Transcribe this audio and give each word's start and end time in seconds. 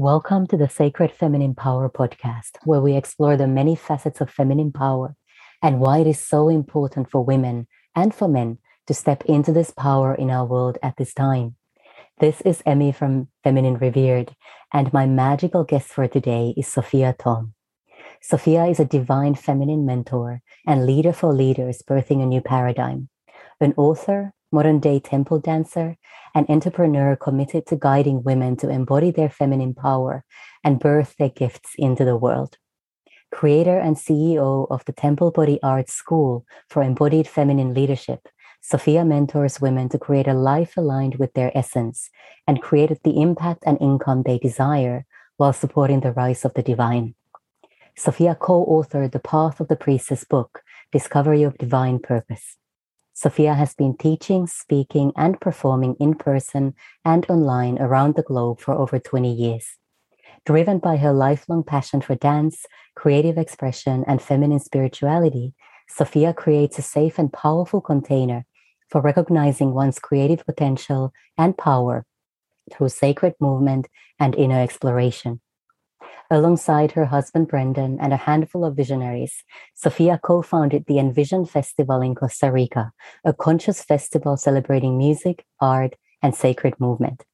Welcome 0.00 0.46
to 0.46 0.56
the 0.56 0.66
Sacred 0.66 1.12
Feminine 1.12 1.54
Power 1.54 1.90
podcast, 1.90 2.52
where 2.64 2.80
we 2.80 2.96
explore 2.96 3.36
the 3.36 3.46
many 3.46 3.76
facets 3.76 4.22
of 4.22 4.30
feminine 4.30 4.72
power 4.72 5.14
and 5.60 5.78
why 5.78 5.98
it 5.98 6.06
is 6.06 6.18
so 6.18 6.48
important 6.48 7.10
for 7.10 7.22
women 7.22 7.66
and 7.94 8.14
for 8.14 8.26
men 8.26 8.56
to 8.86 8.94
step 8.94 9.22
into 9.26 9.52
this 9.52 9.70
power 9.70 10.14
in 10.14 10.30
our 10.30 10.46
world 10.46 10.78
at 10.82 10.96
this 10.96 11.12
time. 11.12 11.54
This 12.18 12.40
is 12.46 12.62
Emmy 12.64 12.92
from 12.92 13.28
Feminine 13.44 13.76
Revered, 13.76 14.34
and 14.72 14.90
my 14.90 15.04
magical 15.04 15.64
guest 15.64 15.88
for 15.88 16.08
today 16.08 16.54
is 16.56 16.66
Sophia 16.66 17.14
Tom. 17.18 17.52
Sophia 18.22 18.64
is 18.64 18.80
a 18.80 18.86
divine 18.86 19.34
feminine 19.34 19.84
mentor 19.84 20.40
and 20.66 20.86
leader 20.86 21.12
for 21.12 21.34
leaders 21.34 21.82
birthing 21.86 22.22
a 22.22 22.26
new 22.26 22.40
paradigm, 22.40 23.10
an 23.60 23.74
author, 23.76 24.32
modern 24.52 24.80
day 24.80 25.00
temple 25.00 25.38
dancer, 25.38 25.96
an 26.34 26.46
entrepreneur 26.48 27.16
committed 27.16 27.66
to 27.66 27.76
guiding 27.76 28.22
women 28.22 28.56
to 28.56 28.68
embody 28.68 29.10
their 29.10 29.28
feminine 29.28 29.74
power 29.74 30.24
and 30.64 30.80
birth 30.80 31.14
their 31.18 31.28
gifts 31.28 31.70
into 31.76 32.04
the 32.04 32.16
world. 32.16 32.56
Creator 33.32 33.78
and 33.78 33.96
CEO 33.96 34.66
of 34.70 34.84
the 34.86 34.92
Temple 34.92 35.30
Body 35.30 35.60
Art 35.62 35.88
School 35.88 36.44
for 36.68 36.82
Embodied 36.82 37.28
Feminine 37.28 37.74
Leadership, 37.74 38.28
Sophia 38.60 39.04
mentors 39.04 39.60
women 39.60 39.88
to 39.88 39.98
create 39.98 40.26
a 40.26 40.34
life 40.34 40.76
aligned 40.76 41.14
with 41.14 41.32
their 41.34 41.56
essence 41.56 42.10
and 42.46 42.60
create 42.60 43.02
the 43.04 43.20
impact 43.20 43.62
and 43.66 43.80
income 43.80 44.22
they 44.24 44.38
desire 44.38 45.06
while 45.36 45.52
supporting 45.52 46.00
the 46.00 46.12
rise 46.12 46.44
of 46.44 46.52
the 46.54 46.62
divine. 46.62 47.14
Sophia 47.96 48.34
co 48.34 48.66
authored 48.66 49.12
the 49.12 49.18
Path 49.18 49.60
of 49.60 49.68
the 49.68 49.76
Priestess 49.76 50.24
book, 50.24 50.62
Discovery 50.92 51.42
of 51.42 51.56
Divine 51.56 51.98
Purpose. 51.98 52.56
Sophia 53.20 53.52
has 53.52 53.74
been 53.74 53.94
teaching, 53.98 54.46
speaking, 54.46 55.12
and 55.14 55.38
performing 55.42 55.94
in 56.00 56.14
person 56.14 56.72
and 57.04 57.28
online 57.28 57.76
around 57.78 58.14
the 58.14 58.22
globe 58.22 58.58
for 58.58 58.72
over 58.72 58.98
20 58.98 59.30
years. 59.30 59.76
Driven 60.46 60.78
by 60.78 60.96
her 60.96 61.12
lifelong 61.12 61.62
passion 61.62 62.00
for 62.00 62.14
dance, 62.14 62.64
creative 62.94 63.36
expression, 63.36 64.04
and 64.06 64.22
feminine 64.22 64.58
spirituality, 64.58 65.52
Sophia 65.86 66.32
creates 66.32 66.78
a 66.78 66.82
safe 66.82 67.18
and 67.18 67.30
powerful 67.30 67.82
container 67.82 68.46
for 68.88 69.02
recognizing 69.02 69.74
one's 69.74 69.98
creative 69.98 70.46
potential 70.46 71.12
and 71.36 71.58
power 71.58 72.06
through 72.72 72.88
sacred 72.88 73.34
movement 73.38 73.86
and 74.18 74.34
inner 74.34 74.62
exploration. 74.62 75.42
Alongside 76.32 76.92
her 76.92 77.06
husband 77.06 77.48
Brendan 77.48 77.98
and 78.00 78.12
a 78.12 78.16
handful 78.16 78.64
of 78.64 78.76
visionaries, 78.76 79.42
Sophia 79.74 80.20
co 80.22 80.42
founded 80.42 80.84
the 80.86 81.00
Envision 81.00 81.44
Festival 81.44 82.00
in 82.02 82.14
Costa 82.14 82.52
Rica, 82.52 82.92
a 83.24 83.32
conscious 83.32 83.82
festival 83.82 84.36
celebrating 84.36 84.96
music, 84.96 85.44
art, 85.58 85.96
and 86.22 86.32
sacred 86.32 86.78
movement. 86.78 87.24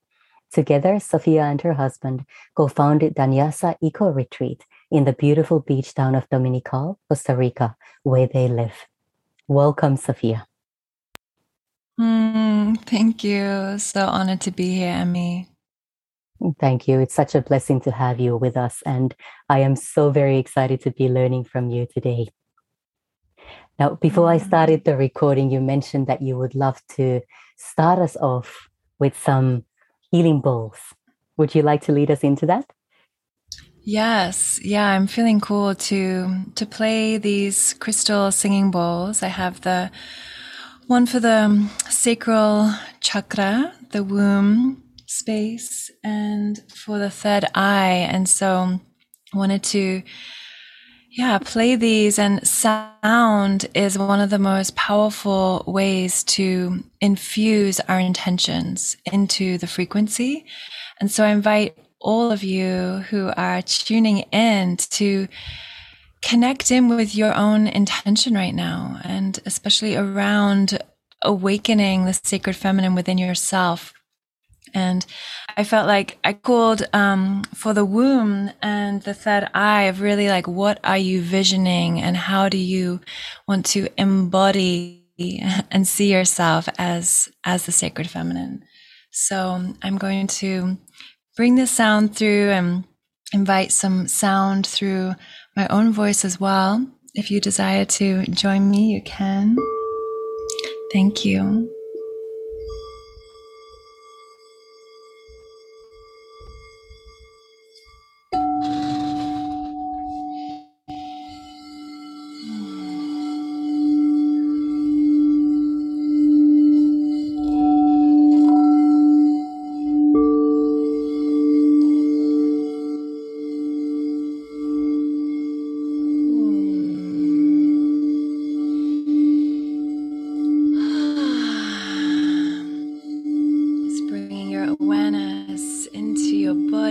Together, 0.50 0.98
Sophia 0.98 1.42
and 1.42 1.60
her 1.60 1.74
husband 1.74 2.24
co 2.56 2.68
founded 2.68 3.14
Danyasa 3.14 3.76
Eco 3.82 4.08
Retreat 4.08 4.64
in 4.90 5.04
the 5.04 5.12
beautiful 5.12 5.60
beach 5.60 5.92
town 5.92 6.14
of 6.14 6.26
Dominical, 6.30 6.98
Costa 7.08 7.36
Rica, 7.36 7.76
where 8.02 8.26
they 8.26 8.48
live. 8.48 8.86
Welcome, 9.46 9.98
Sophia. 9.98 10.46
Mm, 12.00 12.80
thank 12.86 13.24
you. 13.24 13.78
So 13.78 14.06
honored 14.06 14.40
to 14.42 14.50
be 14.50 14.74
here, 14.74 14.92
Emmy. 14.92 15.48
Thank 16.60 16.86
you. 16.86 17.00
It's 17.00 17.14
such 17.14 17.34
a 17.34 17.40
blessing 17.40 17.80
to 17.82 17.90
have 17.90 18.20
you 18.20 18.36
with 18.36 18.56
us. 18.56 18.82
And 18.84 19.14
I 19.48 19.60
am 19.60 19.76
so 19.76 20.10
very 20.10 20.38
excited 20.38 20.80
to 20.82 20.90
be 20.90 21.08
learning 21.08 21.44
from 21.44 21.70
you 21.70 21.86
today. 21.92 22.28
Now, 23.78 23.94
before 23.94 24.28
I 24.28 24.38
mm. 24.38 24.46
started 24.46 24.84
the 24.84 24.96
recording, 24.96 25.50
you 25.50 25.60
mentioned 25.60 26.06
that 26.06 26.22
you 26.22 26.38
would 26.38 26.54
love 26.54 26.80
to 26.96 27.20
start 27.56 27.98
us 27.98 28.16
off 28.16 28.68
with 28.98 29.18
some 29.18 29.64
healing 30.10 30.40
bowls. 30.40 30.78
Would 31.36 31.54
you 31.54 31.62
like 31.62 31.82
to 31.82 31.92
lead 31.92 32.10
us 32.10 32.22
into 32.22 32.46
that? 32.46 32.72
Yes, 33.82 34.58
yeah, 34.64 34.88
I'm 34.88 35.06
feeling 35.06 35.38
cool 35.38 35.74
to 35.74 36.44
to 36.56 36.66
play 36.66 37.18
these 37.18 37.74
crystal 37.74 38.32
singing 38.32 38.72
bowls. 38.72 39.22
I 39.22 39.28
have 39.28 39.60
the 39.60 39.92
one 40.88 41.06
for 41.06 41.20
the 41.20 41.68
sacral 41.88 42.72
chakra, 43.00 43.72
the 43.92 44.02
womb, 44.02 44.82
space 45.06 45.90
and 46.04 46.62
for 46.72 46.98
the 46.98 47.10
third 47.10 47.44
eye. 47.54 48.06
And 48.10 48.28
so 48.28 48.80
wanted 49.34 49.62
to, 49.64 50.02
yeah, 51.10 51.38
play 51.38 51.76
these 51.76 52.18
and 52.18 52.46
sound 52.46 53.66
is 53.74 53.98
one 53.98 54.20
of 54.20 54.30
the 54.30 54.38
most 54.38 54.76
powerful 54.76 55.64
ways 55.66 56.24
to 56.24 56.84
infuse 57.00 57.80
our 57.80 58.00
intentions 58.00 58.96
into 59.12 59.58
the 59.58 59.66
frequency. 59.66 60.44
And 61.00 61.10
so 61.10 61.24
I 61.24 61.28
invite 61.28 61.76
all 62.00 62.30
of 62.30 62.42
you 62.42 63.04
who 63.10 63.32
are 63.36 63.62
tuning 63.62 64.18
in 64.32 64.76
to 64.76 65.28
connect 66.22 66.70
in 66.70 66.88
with 66.88 67.14
your 67.14 67.34
own 67.34 67.66
intention 67.66 68.34
right 68.34 68.54
now 68.54 69.00
and 69.04 69.38
especially 69.46 69.96
around 69.96 70.78
awakening 71.22 72.04
the 72.04 72.12
sacred 72.12 72.56
feminine 72.56 72.94
within 72.94 73.18
yourself 73.18 73.92
and 74.74 75.06
I 75.56 75.64
felt 75.64 75.86
like 75.86 76.18
I 76.24 76.32
called 76.32 76.86
um, 76.92 77.44
for 77.54 77.72
the 77.72 77.84
womb 77.84 78.50
and 78.62 79.02
the 79.02 79.14
third 79.14 79.48
eye 79.54 79.84
of 79.84 80.00
really 80.00 80.28
like, 80.28 80.46
what 80.46 80.78
are 80.84 80.98
you 80.98 81.22
visioning 81.22 82.00
and 82.00 82.16
how 82.16 82.48
do 82.48 82.58
you 82.58 83.00
want 83.48 83.66
to 83.66 83.88
embody 83.96 85.04
and 85.70 85.88
see 85.88 86.12
yourself 86.12 86.68
as, 86.78 87.28
as 87.44 87.66
the 87.66 87.72
sacred 87.72 88.10
feminine? 88.10 88.64
So 89.10 89.74
I'm 89.82 89.96
going 89.96 90.26
to 90.26 90.76
bring 91.36 91.54
this 91.54 91.70
sound 91.70 92.14
through 92.14 92.50
and 92.50 92.84
invite 93.32 93.72
some 93.72 94.08
sound 94.08 94.66
through 94.66 95.14
my 95.56 95.66
own 95.68 95.92
voice 95.92 96.24
as 96.24 96.38
well. 96.38 96.86
If 97.14 97.30
you 97.30 97.40
desire 97.40 97.86
to 97.86 98.26
join 98.26 98.70
me, 98.70 98.92
you 98.92 99.02
can. 99.02 99.56
Thank 100.92 101.24
you. 101.24 101.75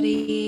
This 0.06 0.45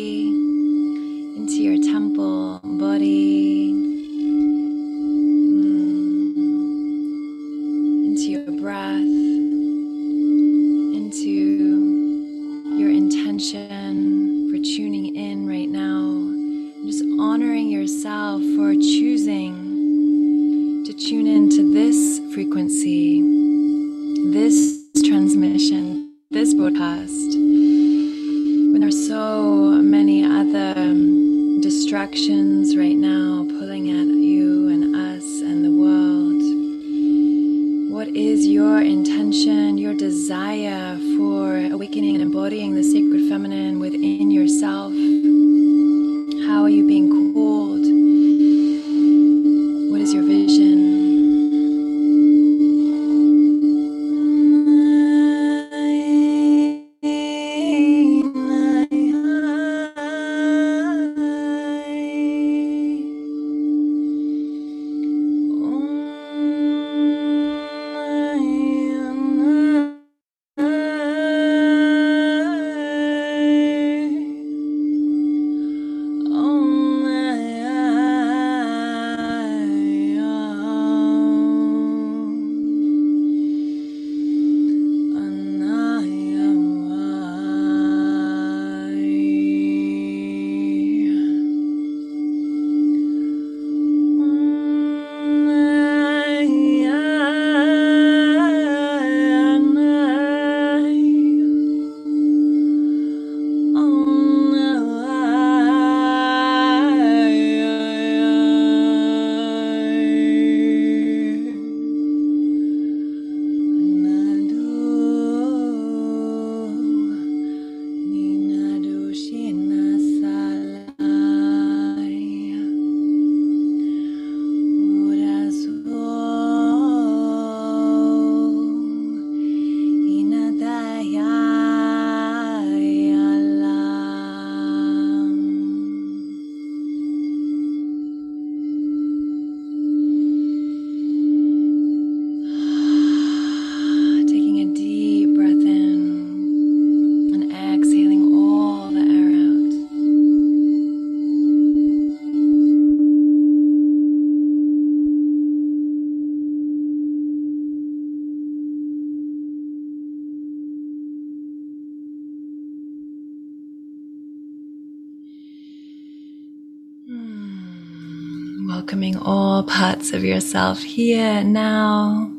of 170.14 170.24
yourself 170.24 170.80
here 170.80 171.44
now. 171.44 172.32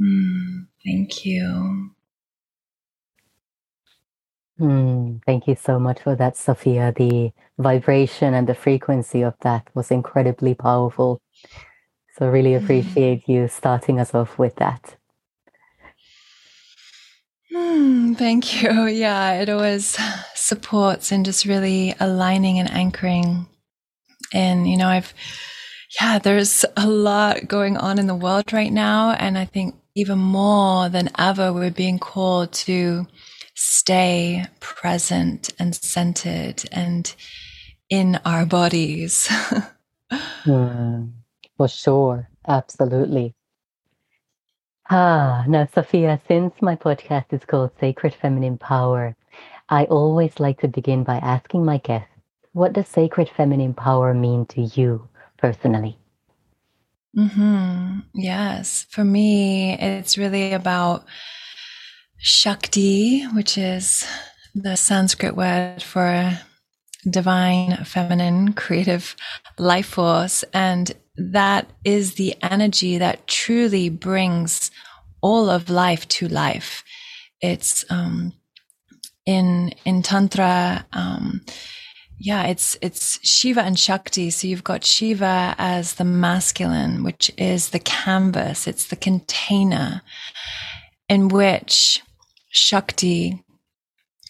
Mm, 0.00 0.66
thank 0.84 1.24
you. 1.24 1.90
Mm, 4.60 5.22
thank 5.24 5.46
you 5.48 5.56
so 5.56 5.78
much 5.78 6.00
for 6.00 6.14
that, 6.16 6.36
Sophia. 6.36 6.92
The 6.96 7.32
vibration 7.58 8.34
and 8.34 8.46
the 8.46 8.54
frequency 8.54 9.22
of 9.22 9.34
that 9.40 9.68
was 9.74 9.90
incredibly 9.90 10.54
powerful. 10.54 11.20
So, 12.16 12.28
really 12.28 12.52
mm. 12.52 12.62
appreciate 12.62 13.28
you 13.28 13.48
starting 13.48 13.98
us 13.98 14.14
off 14.14 14.38
with 14.38 14.56
that. 14.56 14.96
Mm, 17.52 18.16
thank 18.16 18.62
you. 18.62 18.86
Yeah, 18.88 19.40
it 19.40 19.48
always 19.48 19.98
supports 20.34 21.12
and 21.12 21.24
just 21.24 21.44
really 21.44 21.94
aligning 22.00 22.58
and 22.58 22.70
anchoring. 22.70 23.46
And, 24.32 24.68
you 24.68 24.76
know, 24.76 24.88
I've, 24.88 25.12
yeah, 26.00 26.18
there's 26.18 26.64
a 26.76 26.86
lot 26.86 27.48
going 27.48 27.76
on 27.76 27.98
in 27.98 28.06
the 28.06 28.14
world 28.14 28.52
right 28.52 28.72
now. 28.72 29.10
And 29.12 29.36
I 29.36 29.44
think 29.44 29.74
even 29.94 30.18
more 30.18 30.88
than 30.88 31.10
ever, 31.18 31.52
we're 31.52 31.70
being 31.70 31.98
called 31.98 32.52
to 32.52 33.06
stay 33.54 34.44
present 34.60 35.52
and 35.58 35.74
centered 35.74 36.64
and 36.72 37.14
in 37.90 38.18
our 38.24 38.46
bodies. 38.46 39.28
mm, 40.44 41.12
for 41.56 41.68
sure. 41.68 42.28
Absolutely. 42.48 43.34
Ah, 44.90 45.44
now, 45.46 45.68
Sophia, 45.74 46.20
since 46.26 46.54
my 46.60 46.74
podcast 46.76 47.32
is 47.32 47.44
called 47.44 47.70
Sacred 47.78 48.14
Feminine 48.14 48.58
Power, 48.58 49.14
I 49.68 49.84
always 49.84 50.40
like 50.40 50.60
to 50.60 50.68
begin 50.68 51.04
by 51.04 51.16
asking 51.16 51.64
my 51.64 51.78
guests, 51.78 52.08
what 52.52 52.72
does 52.72 52.88
sacred 52.88 53.28
feminine 53.28 53.74
power 53.74 54.12
mean 54.12 54.44
to 54.46 54.62
you 54.62 55.08
personally? 55.42 55.98
Mm-hmm. 57.18 57.98
Yes. 58.14 58.86
For 58.88 59.04
me, 59.04 59.76
it's 59.78 60.16
really 60.16 60.52
about 60.52 61.04
Shakti, 62.16 63.24
which 63.34 63.58
is 63.58 64.06
the 64.54 64.76
Sanskrit 64.76 65.36
word 65.36 65.82
for 65.82 66.38
divine, 67.10 67.84
feminine, 67.84 68.52
creative 68.52 69.16
life 69.58 69.86
force. 69.86 70.44
And 70.54 70.92
that 71.16 71.68
is 71.84 72.14
the 72.14 72.34
energy 72.40 72.96
that 72.98 73.26
truly 73.26 73.88
brings 73.90 74.70
all 75.20 75.50
of 75.50 75.68
life 75.68 76.06
to 76.08 76.28
life. 76.28 76.84
It's, 77.40 77.84
um, 77.90 78.32
in, 79.26 79.74
in 79.84 80.02
Tantra, 80.02 80.86
um, 80.92 81.42
yeah, 82.18 82.44
it's, 82.44 82.76
it's 82.80 83.18
Shiva 83.26 83.62
and 83.62 83.78
Shakti. 83.78 84.30
So 84.30 84.46
you've 84.46 84.64
got 84.64 84.84
Shiva 84.84 85.54
as 85.58 85.94
the 85.94 86.04
masculine, 86.04 87.02
which 87.02 87.30
is 87.36 87.70
the 87.70 87.80
canvas. 87.80 88.66
It's 88.66 88.86
the 88.86 88.96
container 88.96 90.02
in 91.08 91.28
which 91.28 92.02
Shakti, 92.50 93.42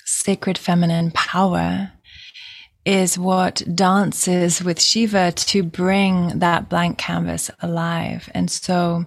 sacred 0.05 0.59
feminine 0.59 1.11
power, 1.11 1.93
is 2.85 3.19
what 3.19 3.63
dances 3.75 4.63
with 4.63 4.81
Shiva 4.81 5.33
to 5.33 5.63
bring 5.63 6.39
that 6.41 6.69
blank 6.69 6.99
canvas 6.99 7.51
alive. 7.61 8.29
And 8.35 8.51
so 8.51 9.05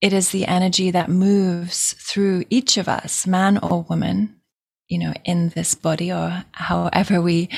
it 0.00 0.12
is 0.12 0.30
the 0.30 0.46
energy 0.46 0.90
that 0.90 1.08
moves 1.08 1.94
through 1.94 2.44
each 2.50 2.76
of 2.76 2.88
us, 2.88 3.26
man 3.26 3.58
or 3.58 3.82
woman, 3.82 4.35
you 4.88 4.98
know, 4.98 5.12
in 5.24 5.48
this 5.50 5.74
body 5.74 6.12
or 6.12 6.44
however 6.52 7.20
we 7.20 7.48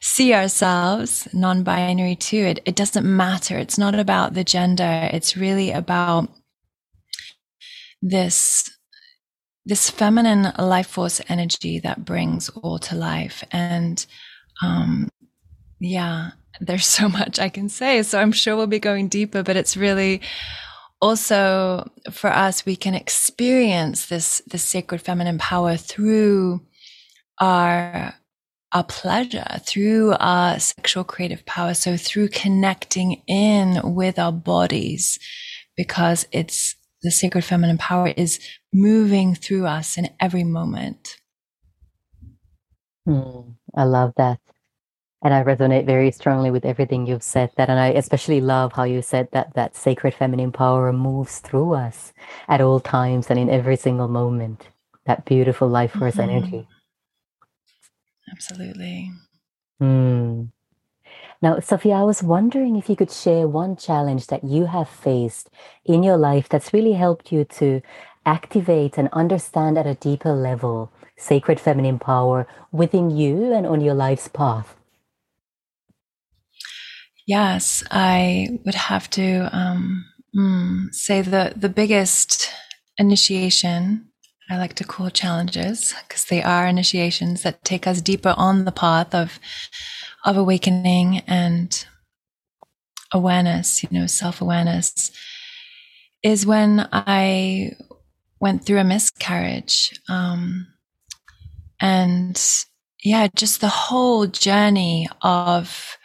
see 0.00 0.34
ourselves, 0.34 1.28
non-binary 1.32 2.16
too. 2.16 2.38
It, 2.38 2.60
it 2.64 2.74
doesn't 2.74 3.06
matter. 3.06 3.58
It's 3.58 3.78
not 3.78 3.94
about 3.94 4.34
the 4.34 4.44
gender. 4.44 5.08
It's 5.12 5.36
really 5.36 5.70
about 5.70 6.28
this 8.02 8.70
this 9.66 9.88
feminine 9.88 10.52
life 10.58 10.88
force 10.88 11.22
energy 11.26 11.78
that 11.78 12.04
brings 12.04 12.50
all 12.50 12.78
to 12.78 12.94
life. 12.94 13.42
And 13.50 14.04
um, 14.62 15.08
yeah, 15.80 16.32
there's 16.60 16.86
so 16.86 17.08
much 17.20 17.38
I 17.38 17.48
can 17.48 17.68
say. 17.68 18.02
So 18.02 18.20
I'm 18.20 18.32
sure 18.32 18.56
we'll 18.56 18.66
be 18.66 18.78
going 18.78 19.08
deeper, 19.08 19.42
but 19.42 19.56
it's 19.56 19.76
really 19.76 20.20
also 21.00 21.90
for 22.10 22.30
us, 22.30 22.64
we 22.64 22.76
can 22.76 22.94
experience 22.94 24.06
this, 24.06 24.42
this 24.46 24.62
sacred 24.62 25.00
feminine 25.00 25.38
power 25.38 25.76
through 25.76 26.62
our 27.40 28.14
our 28.74 28.84
pleasure 28.84 29.60
through 29.64 30.14
our 30.18 30.58
sexual 30.58 31.04
creative 31.04 31.46
power. 31.46 31.74
So 31.74 31.96
through 31.96 32.28
connecting 32.28 33.22
in 33.28 33.94
with 33.94 34.18
our 34.18 34.32
bodies, 34.32 35.20
because 35.76 36.26
it's 36.32 36.74
the 37.02 37.10
sacred 37.10 37.44
feminine 37.44 37.78
power 37.78 38.08
is 38.16 38.40
moving 38.72 39.34
through 39.34 39.66
us 39.66 39.96
in 39.96 40.08
every 40.18 40.42
moment. 40.42 41.18
Mm, 43.06 43.54
I 43.76 43.84
love 43.84 44.12
that. 44.16 44.40
And 45.24 45.32
I 45.32 45.42
resonate 45.42 45.86
very 45.86 46.10
strongly 46.10 46.50
with 46.50 46.66
everything 46.66 47.06
you've 47.06 47.22
said 47.22 47.50
that. 47.56 47.70
And 47.70 47.80
I 47.80 47.88
especially 47.88 48.42
love 48.42 48.74
how 48.74 48.84
you 48.84 49.00
said 49.00 49.28
that 49.32 49.54
that 49.54 49.74
sacred 49.74 50.12
feminine 50.14 50.52
power 50.52 50.92
moves 50.92 51.38
through 51.38 51.72
us 51.72 52.12
at 52.46 52.60
all 52.60 52.78
times 52.78 53.28
and 53.30 53.38
in 53.38 53.48
every 53.48 53.76
single 53.76 54.08
moment. 54.08 54.68
That 55.06 55.24
beautiful 55.24 55.66
life 55.66 55.92
force 55.92 56.16
mm-hmm. 56.16 56.30
energy. 56.30 56.68
Absolutely. 58.30 59.10
Mm. 59.80 60.50
Now, 61.42 61.58
Sophia, 61.60 61.94
I 61.94 62.02
was 62.02 62.22
wondering 62.22 62.76
if 62.76 62.88
you 62.88 62.96
could 62.96 63.10
share 63.10 63.46
one 63.48 63.76
challenge 63.76 64.28
that 64.28 64.44
you 64.44 64.66
have 64.66 64.88
faced 64.88 65.50
in 65.84 66.02
your 66.02 66.16
life 66.16 66.48
that's 66.48 66.72
really 66.72 66.94
helped 66.94 67.32
you 67.32 67.44
to 67.44 67.82
activate 68.26 68.96
and 68.96 69.08
understand 69.12 69.76
at 69.76 69.86
a 69.86 69.94
deeper 69.94 70.32
level 70.32 70.92
sacred 71.16 71.60
feminine 71.60 71.98
power 71.98 72.46
within 72.72 73.10
you 73.10 73.52
and 73.52 73.66
on 73.66 73.80
your 73.80 73.94
life's 73.94 74.28
path. 74.28 74.76
Yes, 77.26 77.82
I 77.90 78.58
would 78.64 78.74
have 78.74 79.08
to 79.10 79.48
um, 79.56 80.04
mm, 80.36 80.94
say 80.94 81.22
the 81.22 81.52
the 81.56 81.68
biggest 81.70 82.50
initiation 82.98 84.08
I 84.50 84.58
like 84.58 84.74
to 84.74 84.84
call 84.84 85.08
challenges 85.10 85.94
because 86.06 86.26
they 86.26 86.42
are 86.42 86.66
initiations 86.66 87.42
that 87.42 87.64
take 87.64 87.86
us 87.86 88.02
deeper 88.02 88.34
on 88.36 88.64
the 88.66 88.72
path 88.72 89.14
of 89.14 89.38
of 90.24 90.36
awakening 90.36 91.20
and 91.26 91.86
awareness, 93.12 93.82
you 93.82 93.88
know, 93.92 94.06
self 94.06 94.40
awareness, 94.42 95.10
is 96.22 96.46
when 96.46 96.88
I 96.92 97.72
went 98.40 98.64
through 98.64 98.80
a 98.80 98.84
miscarriage. 98.84 99.98
Um, 100.08 100.66
and 101.80 102.40
yeah, 103.02 103.28
just 103.34 103.60
the 103.60 103.68
whole 103.68 104.26
journey 104.26 105.08
of, 105.22 105.96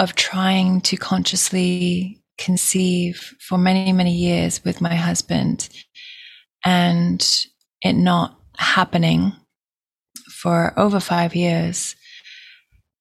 of 0.00 0.14
trying 0.14 0.80
to 0.80 0.96
consciously 0.96 2.18
conceive 2.38 3.34
for 3.38 3.58
many, 3.58 3.92
many 3.92 4.14
years 4.14 4.64
with 4.64 4.80
my 4.80 4.94
husband 4.94 5.68
and 6.64 7.46
it 7.82 7.92
not 7.92 8.34
happening 8.56 9.32
for 10.32 10.72
over 10.78 11.00
five 11.00 11.34
years 11.34 11.96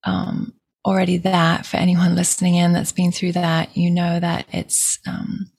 um, 0.03 0.53
already 0.85 1.15
that 1.17 1.65
for 1.65 1.77
anyone 1.77 2.15
listening 2.15 2.55
in 2.55 2.73
that's 2.73 2.91
been 2.91 3.13
through 3.13 3.31
that, 3.31 3.77
you 3.77 3.89
know 3.89 4.19
that 4.19 4.45
it's, 4.51 4.99
um, 5.07 5.49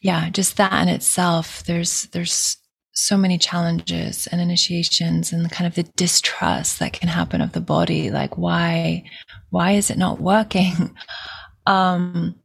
yeah, 0.00 0.30
just 0.30 0.56
that 0.56 0.80
in 0.82 0.88
itself. 0.88 1.64
There's, 1.64 2.06
there's 2.06 2.56
so 2.92 3.18
many 3.18 3.36
challenges 3.36 4.26
and 4.28 4.40
initiations 4.40 5.34
and 5.34 5.50
kind 5.50 5.66
of 5.66 5.74
the 5.74 5.90
distrust 5.96 6.78
that 6.78 6.94
can 6.94 7.08
happen 7.08 7.42
of 7.42 7.52
the 7.52 7.60
body. 7.60 8.10
Like, 8.10 8.38
why, 8.38 9.04
why 9.50 9.72
is 9.72 9.90
it 9.90 9.98
not 9.98 10.20
working? 10.20 10.96
um, 11.66 12.36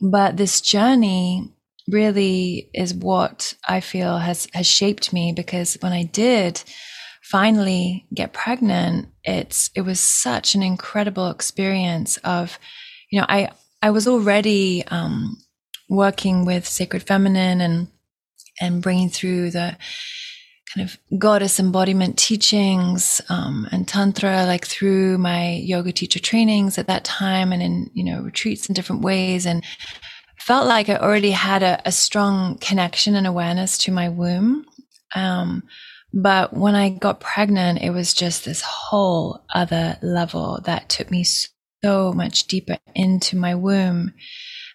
but 0.00 0.36
this 0.36 0.60
journey 0.60 1.52
really 1.88 2.70
is 2.74 2.94
what 2.94 3.54
I 3.68 3.80
feel 3.80 4.18
has, 4.18 4.46
has 4.52 4.66
shaped 4.66 5.12
me 5.12 5.32
because 5.32 5.74
when 5.80 5.92
I 5.92 6.04
did, 6.04 6.62
finally 7.22 8.06
get 8.12 8.32
pregnant, 8.32 9.08
it's 9.24 9.70
it 9.74 9.82
was 9.82 10.00
such 10.00 10.54
an 10.54 10.62
incredible 10.62 11.30
experience 11.30 12.18
of, 12.18 12.58
you 13.10 13.20
know, 13.20 13.26
I 13.28 13.50
I 13.80 13.90
was 13.90 14.06
already 14.06 14.84
um, 14.88 15.38
working 15.88 16.44
with 16.44 16.66
sacred 16.66 17.02
feminine 17.02 17.60
and 17.60 17.88
and 18.60 18.82
bringing 18.82 19.08
through 19.08 19.50
the 19.50 19.76
kind 20.74 20.88
of 20.88 20.98
goddess 21.18 21.60
embodiment 21.60 22.18
teachings 22.18 23.20
um, 23.28 23.68
and 23.72 23.86
tantra 23.86 24.46
like 24.46 24.66
through 24.66 25.18
my 25.18 25.54
yoga 25.56 25.92
teacher 25.92 26.18
trainings 26.18 26.78
at 26.78 26.86
that 26.86 27.04
time 27.04 27.52
and 27.52 27.62
in 27.62 27.90
you 27.94 28.04
know 28.04 28.22
retreats 28.22 28.68
in 28.68 28.74
different 28.74 29.02
ways. 29.02 29.46
And 29.46 29.64
felt 30.38 30.66
like 30.66 30.88
i 30.88 30.96
already 30.96 31.30
had 31.30 31.62
a, 31.62 31.80
a 31.84 31.92
strong 31.92 32.58
connection 32.58 33.14
and 33.14 33.26
awareness 33.26 33.78
to 33.78 33.92
my 33.92 34.08
womb. 34.08 34.64
Um, 35.14 35.62
but 36.12 36.52
when 36.52 36.74
I 36.74 36.90
got 36.90 37.20
pregnant, 37.20 37.80
it 37.80 37.90
was 37.90 38.12
just 38.12 38.44
this 38.44 38.60
whole 38.62 39.44
other 39.54 39.98
level 40.02 40.60
that 40.64 40.88
took 40.88 41.10
me 41.10 41.24
so 41.84 42.12
much 42.12 42.46
deeper 42.46 42.76
into 42.94 43.36
my 43.36 43.54
womb 43.54 44.12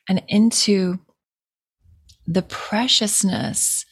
and 0.09 0.23
into 0.27 0.99
the 2.25 2.41
preciousness 2.41 3.85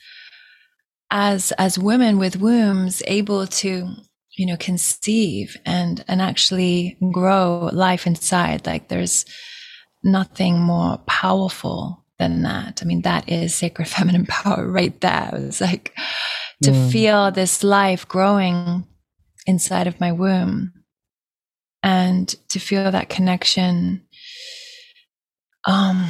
as 1.12 1.52
as 1.54 1.78
women 1.78 2.18
with 2.18 2.38
wombs 2.38 3.04
able 3.08 3.48
to 3.48 3.90
you 4.38 4.46
know 4.46 4.58
conceive 4.58 5.58
and 5.66 6.04
and 6.08 6.22
actually 6.22 6.98
grow 7.12 7.70
life 7.72 8.06
inside 8.08 8.66
like 8.66 8.90
there's 8.90 9.26
nothing 10.04 10.60
more 10.60 10.98
powerful 11.08 12.04
than 12.20 12.44
that 12.44 12.82
i 12.82 12.86
mean 12.86 13.02
that 13.02 13.28
is 13.30 13.54
sacred 13.56 13.88
feminine 13.96 14.26
power 14.26 14.70
right 14.70 15.00
there 15.02 15.32
it's 15.34 15.62
like 15.62 15.94
to 16.64 16.72
mm. 16.72 16.92
feel 16.92 17.32
this 17.32 17.64
life 17.64 18.08
growing 18.08 18.86
inside 19.46 19.88
of 19.88 20.00
my 20.00 20.12
womb 20.12 20.74
and 21.84 22.30
to 22.50 22.60
feel 22.60 22.90
that 22.92 23.10
connection 23.10 24.02
um 25.66 26.10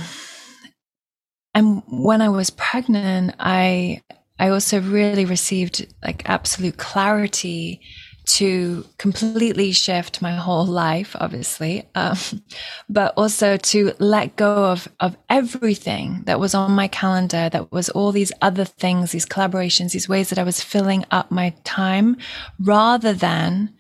and 1.54 1.84
when 1.88 2.22
i 2.22 2.30
was 2.30 2.50
pregnant 2.50 3.36
i 3.40 4.02
i 4.39 4.50
also 4.50 4.80
really 4.82 5.25
received 5.25 5.86
like 6.04 6.27
absolute 6.30 6.77
clarity 6.77 7.82
to 8.25 8.86
completely 8.98 9.72
shift 9.72 10.22
my 10.22 10.34
whole 10.34 10.65
life, 10.65 11.15
obviously, 11.20 11.88
um, 11.96 12.18
but 12.89 13.13
also 13.15 13.58
to 13.58 13.94
let 14.00 14.36
go 14.36 14.65
of, 14.65 14.88
of 15.00 15.15
everything 15.30 16.24
that 16.25 16.39
was 16.39 16.56
on 16.56 16.72
my 16.72 16.88
calendar, 16.88 17.50
that 17.50 17.72
was 17.72 17.89
all 17.89 18.12
these 18.12 18.32
other 18.42 18.65
things, 18.65 19.12
these 19.12 19.25
collaborations, 19.25 19.92
these 19.92 20.10
ways 20.10 20.30
that 20.30 20.39
I 20.39 20.44
was 20.44 20.62
filling 20.62 21.06
up 21.12 21.32
my 21.32 21.54
time 21.63 22.18
rather 22.60 23.13
than 23.13 23.74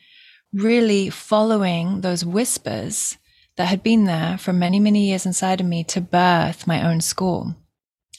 really 0.53 1.09
following 1.09 2.01
those 2.01 2.23
whispers 2.23 3.17
that 3.57 3.67
had 3.67 3.83
been 3.83 4.05
there 4.05 4.37
for 4.37 4.53
many, 4.53 4.79
many 4.79 5.07
years 5.07 5.25
inside 5.25 5.59
of 5.59 5.67
me 5.67 5.83
to 5.85 6.01
birth 6.01 6.67
my 6.67 6.85
own 6.85 7.01
school. 7.01 7.55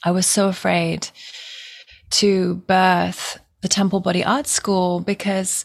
I 0.04 0.10
was 0.10 0.26
so 0.26 0.48
afraid 0.48 1.08
to 2.10 2.56
birth 2.66 3.38
the 3.62 3.68
Temple 3.68 4.00
Body 4.00 4.24
Art 4.24 4.46
School 4.46 5.00
because 5.00 5.64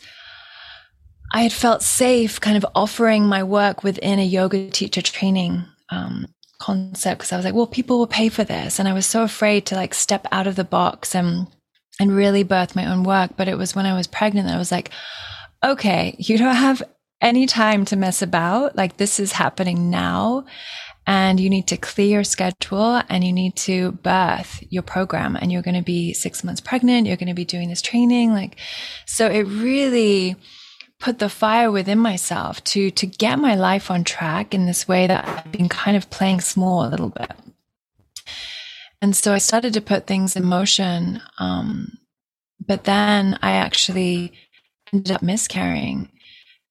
I 1.34 1.42
had 1.42 1.54
felt 1.54 1.82
safe 1.82 2.42
kind 2.42 2.58
of 2.58 2.66
offering 2.76 3.26
my 3.26 3.44
work 3.44 3.84
within 3.84 4.20
a 4.20 4.26
yoga 4.26 4.70
teacher 4.70 5.02
training 5.02 5.64
um, 5.90 6.28
concept 6.60 7.20
because 7.20 7.32
I 7.32 7.38
was 7.38 7.46
like, 7.46 7.54
well, 7.54 7.68
people 7.68 8.00
will 8.00 8.08
pay 8.08 8.30
for 8.30 8.44
this. 8.44 8.80
And 8.80 8.88
I 8.88 8.94
was 8.94 9.06
so 9.06 9.24
afraid 9.24 9.66
to 9.68 9.76
like 9.76 9.94
step 9.94 10.28
out 10.32 10.48
of 10.48 10.56
the 10.56 10.64
box 10.64 11.16
and 11.16 11.48
and 12.00 12.16
really 12.16 12.44
birth 12.44 12.76
my 12.76 12.86
own 12.86 13.04
work. 13.04 13.32
But 13.38 13.48
it 13.48 13.58
was 13.58 13.76
when 13.76 13.86
I 13.86 13.96
was 13.96 14.08
pregnant 14.08 14.48
that 14.48 14.56
I 14.56 14.60
was 14.60 14.72
like, 14.72 14.90
okay, 15.64 16.16
you 16.18 16.38
don't 16.38 16.56
have 16.56 16.82
any 17.22 17.46
time 17.46 17.86
to 17.86 17.96
mess 17.96 18.22
about. 18.22 18.76
Like 18.76 18.98
this 18.98 19.20
is 19.20 19.34
happening 19.34 19.90
now. 19.90 20.46
And 21.12 21.42
you 21.42 21.50
need 21.50 21.68
to 21.68 21.76
clear 21.76 22.08
your 22.08 22.24
schedule 22.24 23.02
and 23.10 23.22
you 23.22 23.34
need 23.34 23.58
to 23.68 23.92
birth 23.92 24.64
your 24.70 24.82
program. 24.82 25.36
And 25.36 25.52
you're 25.52 25.62
going 25.62 25.76
to 25.76 25.82
be 25.96 26.14
six 26.14 26.42
months 26.42 26.62
pregnant. 26.62 27.06
You're 27.06 27.18
going 27.18 27.28
to 27.28 27.34
be 27.44 27.44
doing 27.44 27.68
this 27.68 27.82
training. 27.82 28.32
Like, 28.32 28.56
so 29.06 29.28
it 29.28 29.44
really, 29.44 30.38
put 31.00 31.20
the 31.20 31.28
fire 31.28 31.70
within 31.72 31.98
myself 31.98 32.64
to 32.64 32.92
to 32.92 33.06
get 33.08 33.40
my 33.40 33.56
life 33.56 33.92
on 33.92 34.04
track 34.04 34.54
in 34.54 34.68
this 34.68 34.88
way 34.88 35.08
that 35.08 35.28
I've 35.28 35.52
been 35.52 35.68
kind 35.68 35.98
of 35.98 36.10
playing 36.10 36.40
small 36.42 36.86
a 36.86 36.92
little 36.94 37.10
bit. 37.10 37.32
And 39.02 39.16
so 39.16 39.34
I 39.34 39.40
started 39.40 39.74
to 39.74 39.82
put 39.82 40.08
things 40.08 40.36
in 40.36 40.46
motion. 40.46 41.20
Um, 41.40 41.98
but 42.66 42.84
then 42.84 43.38
I 43.42 43.54
actually 43.54 44.32
ended 44.94 45.12
up 45.12 45.24
miscarrying 45.24 46.10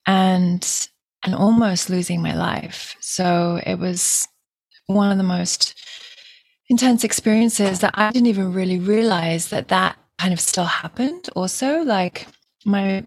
and 0.07 0.90
and 1.25 1.35
almost 1.35 1.91
losing 1.91 2.23
my 2.23 2.35
life. 2.35 2.97
So 3.01 3.61
it 3.67 3.77
was 3.79 4.27
one 4.87 5.11
of 5.11 5.19
the 5.19 5.25
most 5.25 5.75
intense 6.69 7.05
experiences 7.05 7.81
that 7.81 7.95
I 7.95 8.11
didn't 8.11 8.29
even 8.29 8.53
really 8.53 8.79
realize 8.79 9.49
that 9.49 9.69
that 9.69 9.97
kind 10.19 10.33
of 10.33 10.41
still 10.41 10.65
happened 10.65 11.31
also 11.35 11.83
like 11.83 12.27
my 12.67 13.03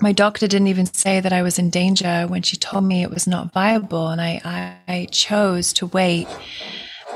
my 0.00 0.12
doctor 0.12 0.48
didn't 0.48 0.68
even 0.68 0.86
say 0.86 1.20
that 1.20 1.32
I 1.32 1.42
was 1.42 1.58
in 1.58 1.70
danger 1.70 2.26
when 2.26 2.42
she 2.42 2.56
told 2.56 2.84
me 2.84 3.02
it 3.02 3.10
was 3.10 3.26
not 3.26 3.52
viable. 3.52 4.08
And 4.08 4.20
I, 4.20 4.80
I, 4.88 5.06
chose 5.10 5.72
to 5.74 5.86
wait 5.86 6.26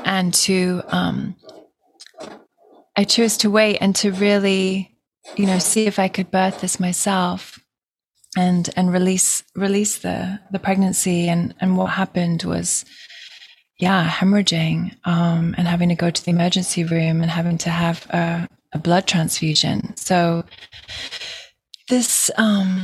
and 0.05 0.33
to, 0.35 0.81
um, 0.87 1.35
I 2.95 3.03
chose 3.03 3.35
to 3.37 3.51
wait 3.51 3.79
and 3.81 3.95
to 3.97 4.11
really, 4.13 4.97
you 5.35 5.45
know, 5.45 5.59
see 5.59 5.87
if 5.87 5.99
I 5.99 6.07
could 6.07 6.31
birth 6.31 6.61
this 6.61 6.79
myself 6.79 7.59
and, 8.37 8.69
and 8.75 8.91
release, 8.93 9.43
release 9.55 9.99
the, 9.99 10.39
the 10.51 10.59
pregnancy. 10.59 11.27
And, 11.27 11.53
and 11.59 11.77
what 11.77 11.91
happened 11.91 12.43
was, 12.43 12.85
yeah, 13.79 14.07
hemorrhaging, 14.07 14.95
um, 15.05 15.55
and 15.57 15.67
having 15.67 15.89
to 15.89 15.95
go 15.95 16.09
to 16.11 16.25
the 16.25 16.31
emergency 16.31 16.83
room 16.83 17.21
and 17.21 17.31
having 17.31 17.57
to 17.59 17.69
have 17.69 18.05
a, 18.09 18.47
a 18.73 18.79
blood 18.79 19.07
transfusion. 19.07 19.95
So, 19.95 20.43
this 21.89 22.29
um 22.37 22.83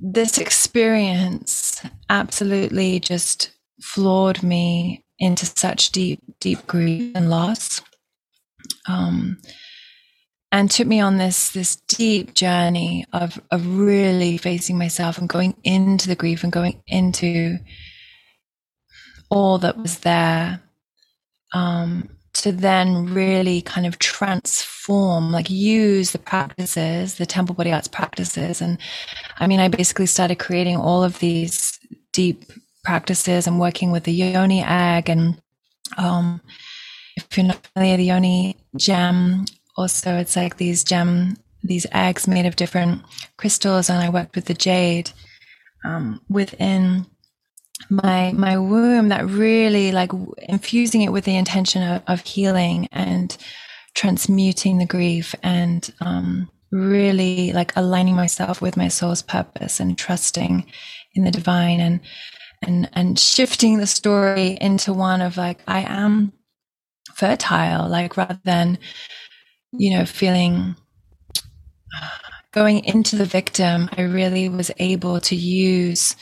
this 0.00 0.38
experience 0.38 1.82
absolutely 2.10 2.98
just 2.98 3.52
floored 3.80 4.42
me 4.42 5.04
into 5.18 5.46
such 5.46 5.92
deep 5.92 6.20
deep 6.40 6.66
grief 6.66 7.12
and 7.14 7.30
loss 7.30 7.82
um 8.88 9.38
and 10.54 10.70
took 10.70 10.86
me 10.86 11.00
on 11.00 11.18
this 11.18 11.50
this 11.50 11.76
deep 11.88 12.32
journey 12.32 13.04
of 13.12 13.40
of 13.50 13.66
really 13.76 14.38
facing 14.38 14.78
myself 14.78 15.18
and 15.18 15.28
going 15.28 15.56
into 15.64 16.06
the 16.06 16.14
grief 16.14 16.44
and 16.44 16.52
going 16.52 16.80
into 16.86 17.58
all 19.30 19.58
that 19.58 19.76
was 19.76 19.98
there 19.98 20.62
um 21.52 22.08
to 22.34 22.52
then 22.52 23.14
really 23.14 23.62
kind 23.62 23.86
of 23.86 23.98
transform, 24.00 25.30
like 25.30 25.48
use 25.48 26.10
the 26.10 26.18
practices, 26.18 27.14
the 27.14 27.26
temple 27.26 27.54
body 27.54 27.72
arts 27.72 27.86
practices. 27.86 28.60
And 28.60 28.76
I 29.38 29.46
mean, 29.46 29.60
I 29.60 29.68
basically 29.68 30.06
started 30.06 30.40
creating 30.40 30.76
all 30.76 31.04
of 31.04 31.20
these 31.20 31.78
deep 32.12 32.44
practices 32.82 33.46
and 33.46 33.60
working 33.60 33.92
with 33.92 34.02
the 34.02 34.12
yoni 34.12 34.62
egg. 34.62 35.08
And 35.08 35.40
um, 35.96 36.40
if 37.16 37.36
you're 37.36 37.46
not 37.46 37.66
familiar, 37.68 37.96
the 37.96 38.04
yoni 38.04 38.56
gem, 38.76 39.44
also 39.76 40.16
it's 40.16 40.36
like 40.36 40.56
these 40.56 40.84
gem, 40.84 41.36
these 41.62 41.86
eggs 41.92 42.28
made 42.28 42.46
of 42.46 42.56
different 42.56 43.02
crystals. 43.36 43.88
And 43.88 44.02
I 44.02 44.08
worked 44.08 44.36
with 44.36 44.46
the 44.46 44.54
jade 44.54 45.10
um, 45.84 46.20
within 46.28 47.06
my 47.90 48.32
my 48.32 48.56
womb 48.56 49.08
that 49.08 49.26
really 49.26 49.92
like 49.92 50.10
infusing 50.48 51.02
it 51.02 51.12
with 51.12 51.24
the 51.24 51.36
intention 51.36 51.82
of, 51.82 52.02
of 52.06 52.20
healing 52.20 52.88
and 52.92 53.36
transmuting 53.94 54.78
the 54.78 54.86
grief 54.86 55.34
and 55.42 55.92
um, 56.00 56.50
really 56.72 57.52
like 57.52 57.72
aligning 57.76 58.16
myself 58.16 58.60
with 58.60 58.76
my 58.76 58.88
soul's 58.88 59.22
purpose 59.22 59.80
and 59.80 59.96
trusting 59.98 60.66
in 61.14 61.24
the 61.24 61.30
divine 61.30 61.80
and 61.80 62.00
and 62.62 62.88
and 62.92 63.18
shifting 63.18 63.78
the 63.78 63.86
story 63.86 64.56
into 64.60 64.92
one 64.92 65.20
of 65.20 65.36
like 65.36 65.58
I 65.66 65.82
am 65.82 66.32
fertile 67.14 67.88
like 67.88 68.16
rather 68.16 68.40
than 68.44 68.78
you 69.76 69.96
know 69.96 70.04
feeling 70.04 70.76
going 72.52 72.84
into 72.84 73.16
the 73.16 73.24
victim 73.24 73.88
I 73.96 74.02
really 74.02 74.48
was 74.48 74.70
able 74.78 75.20
to 75.20 75.34
use 75.34 76.16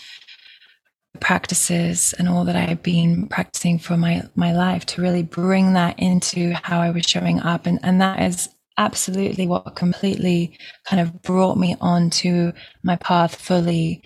practices 1.21 2.15
and 2.19 2.29
all 2.29 2.45
that 2.45 2.57
I 2.57 2.61
had 2.61 2.83
been 2.83 3.29
practicing 3.29 3.79
for 3.79 3.97
my 3.97 4.23
my 4.35 4.53
life 4.53 4.85
to 4.87 5.03
really 5.03 5.23
bring 5.23 5.75
that 5.75 5.99
into 5.99 6.53
how 6.63 6.81
I 6.81 6.91
was 6.91 7.05
showing 7.07 7.41
up. 7.41 7.67
And 7.67 7.79
and 7.83 8.01
that 8.01 8.21
is 8.21 8.49
absolutely 8.79 9.47
what 9.47 9.77
completely 9.77 10.59
kind 10.85 11.01
of 11.01 11.23
brought 11.23 11.59
me 11.59 11.77
onto 11.81 12.53
my 12.83 12.97
path 12.97 13.37
fully. 13.37 14.03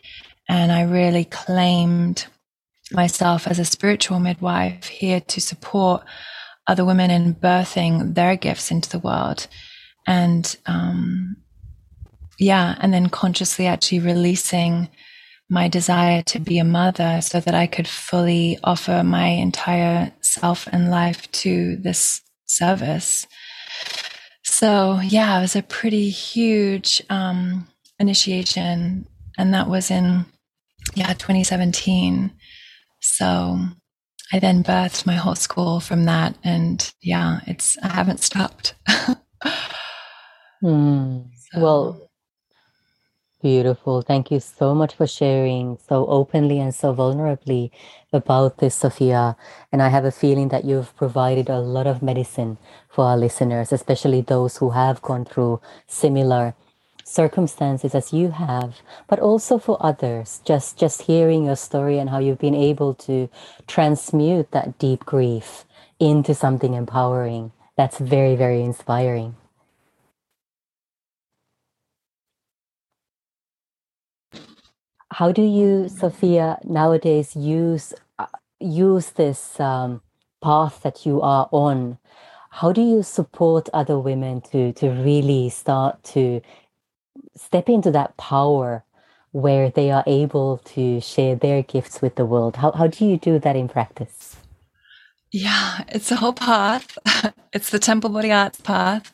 And 0.48 0.70
I 0.70 0.82
really 0.82 1.24
claimed 1.24 2.26
myself 2.92 3.46
as 3.46 3.58
a 3.58 3.64
spiritual 3.64 4.20
midwife 4.20 4.86
here 4.86 5.20
to 5.20 5.40
support 5.40 6.04
other 6.66 6.84
women 6.84 7.10
in 7.10 7.34
birthing 7.34 8.14
their 8.14 8.36
gifts 8.36 8.70
into 8.70 8.88
the 8.90 8.98
world 8.98 9.46
and 10.06 10.56
um 10.66 11.36
yeah 12.38 12.76
and 12.80 12.92
then 12.92 13.08
consciously 13.08 13.66
actually 13.66 14.00
releasing 14.00 14.88
my 15.48 15.68
desire 15.68 16.22
to 16.22 16.40
be 16.40 16.58
a 16.58 16.64
mother 16.64 17.20
so 17.20 17.40
that 17.40 17.54
I 17.54 17.66
could 17.66 17.86
fully 17.86 18.58
offer 18.64 19.02
my 19.04 19.26
entire 19.26 20.12
self 20.20 20.66
and 20.66 20.90
life 20.90 21.30
to 21.32 21.76
this 21.76 22.22
service. 22.46 23.26
So, 24.42 25.00
yeah, 25.00 25.38
it 25.38 25.42
was 25.42 25.56
a 25.56 25.62
pretty 25.62 26.08
huge 26.10 27.02
um, 27.10 27.68
initiation. 27.98 29.06
And 29.38 29.54
that 29.54 29.68
was 29.68 29.90
in, 29.90 30.26
yeah, 30.94 31.12
2017. 31.12 32.32
So 33.00 33.58
I 34.32 34.38
then 34.38 34.64
birthed 34.64 35.06
my 35.06 35.14
whole 35.14 35.34
school 35.36 35.80
from 35.80 36.04
that. 36.04 36.36
And 36.42 36.92
yeah, 37.00 37.40
it's, 37.46 37.78
I 37.82 37.88
haven't 37.88 38.20
stopped. 38.20 38.74
mm. 40.62 41.28
so. 41.52 41.60
Well, 41.60 42.06
Beautiful. 43.42 44.02
Thank 44.02 44.30
you 44.32 44.40
so 44.40 44.74
much 44.74 44.94
for 44.94 45.06
sharing 45.06 45.78
so 45.88 46.06
openly 46.06 46.58
and 46.58 46.74
so 46.74 46.94
vulnerably 46.94 47.70
about 48.12 48.58
this, 48.58 48.74
Sophia. 48.74 49.36
And 49.70 49.82
I 49.82 49.88
have 49.88 50.04
a 50.06 50.10
feeling 50.10 50.48
that 50.48 50.64
you've 50.64 50.96
provided 50.96 51.48
a 51.48 51.60
lot 51.60 51.86
of 51.86 52.02
medicine 52.02 52.56
for 52.88 53.04
our 53.04 53.16
listeners, 53.16 53.72
especially 53.72 54.22
those 54.22 54.56
who 54.56 54.70
have 54.70 55.02
gone 55.02 55.26
through 55.26 55.60
similar 55.86 56.54
circumstances 57.06 57.94
as 57.94 58.12
you 58.12 58.32
have, 58.32 58.80
but 59.08 59.20
also 59.20 59.58
for 59.58 59.78
others. 59.80 60.42
Just 60.46 60.78
just 60.78 61.04
hearing 61.04 61.46
your 61.46 61.56
story 61.56 61.98
and 61.98 62.10
how 62.10 62.18
you've 62.20 62.40
been 62.40 62.56
able 62.56 62.94
to 62.94 63.30
transmute 63.68 64.50
that 64.52 64.78
deep 64.78 65.06
grief 65.06 65.64
into 66.00 66.34
something 66.34 66.74
empowering. 66.74 67.52
That's 67.76 67.98
very, 67.98 68.36
very 68.36 68.62
inspiring. 68.62 69.36
How 75.12 75.32
do 75.32 75.42
you, 75.42 75.88
Sophia, 75.88 76.58
nowadays 76.64 77.36
use 77.36 77.94
uh, 78.18 78.26
use 78.60 79.10
this 79.12 79.58
um, 79.60 80.02
path 80.42 80.82
that 80.82 81.06
you 81.06 81.22
are 81.22 81.48
on? 81.52 81.98
How 82.50 82.72
do 82.72 82.82
you 82.82 83.02
support 83.02 83.68
other 83.74 83.98
women 83.98 84.42
to 84.52 84.72
to 84.74 84.90
really 84.90 85.50
start 85.50 86.04
to 86.14 86.42
step 87.36 87.68
into 87.68 87.90
that 87.92 88.16
power 88.16 88.84
where 89.32 89.70
they 89.70 89.90
are 89.90 90.04
able 90.06 90.58
to 90.58 91.00
share 91.00 91.36
their 91.36 91.62
gifts 91.62 92.00
with 92.02 92.16
the 92.16 92.26
world? 92.26 92.56
How 92.56 92.72
how 92.72 92.86
do 92.86 93.06
you 93.06 93.16
do 93.18 93.38
that 93.38 93.56
in 93.56 93.68
practice? 93.68 94.36
Yeah, 95.32 95.84
it's 95.88 96.10
a 96.10 96.16
whole 96.16 96.32
path. 96.32 96.98
it's 97.52 97.70
the 97.70 97.78
Temple 97.78 98.10
Body 98.10 98.32
Arts 98.32 98.60
path, 98.60 99.12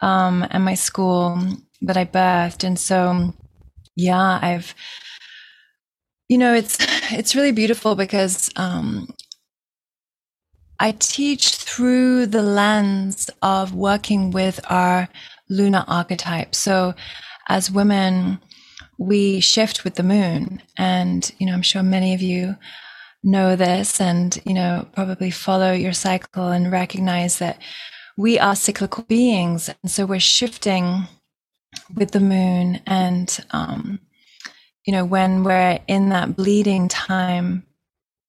um, 0.00 0.46
and 0.50 0.64
my 0.64 0.74
school 0.74 1.38
that 1.82 1.96
I 1.96 2.04
birthed, 2.04 2.64
and 2.64 2.78
so 2.78 3.34
yeah, 3.96 4.38
I've 4.42 4.74
you 6.28 6.38
know, 6.38 6.54
it's 6.54 6.78
it's 7.12 7.34
really 7.34 7.52
beautiful 7.52 7.94
because 7.94 8.50
um, 8.56 9.14
I 10.80 10.92
teach 10.92 11.56
through 11.56 12.26
the 12.26 12.42
lens 12.42 13.30
of 13.42 13.74
working 13.74 14.30
with 14.30 14.60
our 14.70 15.08
lunar 15.50 15.84
archetype. 15.86 16.54
So, 16.54 16.94
as 17.48 17.70
women, 17.70 18.40
we 18.98 19.40
shift 19.40 19.84
with 19.84 19.94
the 19.94 20.02
moon, 20.02 20.62
and 20.76 21.30
you 21.38 21.46
know, 21.46 21.52
I'm 21.52 21.62
sure 21.62 21.82
many 21.82 22.14
of 22.14 22.22
you 22.22 22.56
know 23.22 23.56
this, 23.56 24.00
and 24.00 24.40
you 24.44 24.54
know, 24.54 24.88
probably 24.94 25.30
follow 25.30 25.72
your 25.72 25.92
cycle 25.92 26.48
and 26.48 26.72
recognize 26.72 27.38
that 27.38 27.58
we 28.16 28.38
are 28.38 28.56
cyclical 28.56 29.04
beings, 29.04 29.70
and 29.82 29.90
so 29.90 30.06
we're 30.06 30.20
shifting 30.20 31.04
with 31.94 32.10
the 32.10 32.20
moon, 32.20 32.80
and 32.86 33.38
um, 33.50 34.00
you 34.84 34.92
know, 34.92 35.04
when 35.04 35.44
we're 35.44 35.78
in 35.86 36.08
that 36.08 36.36
bleeding 36.36 36.88
time, 36.88 37.64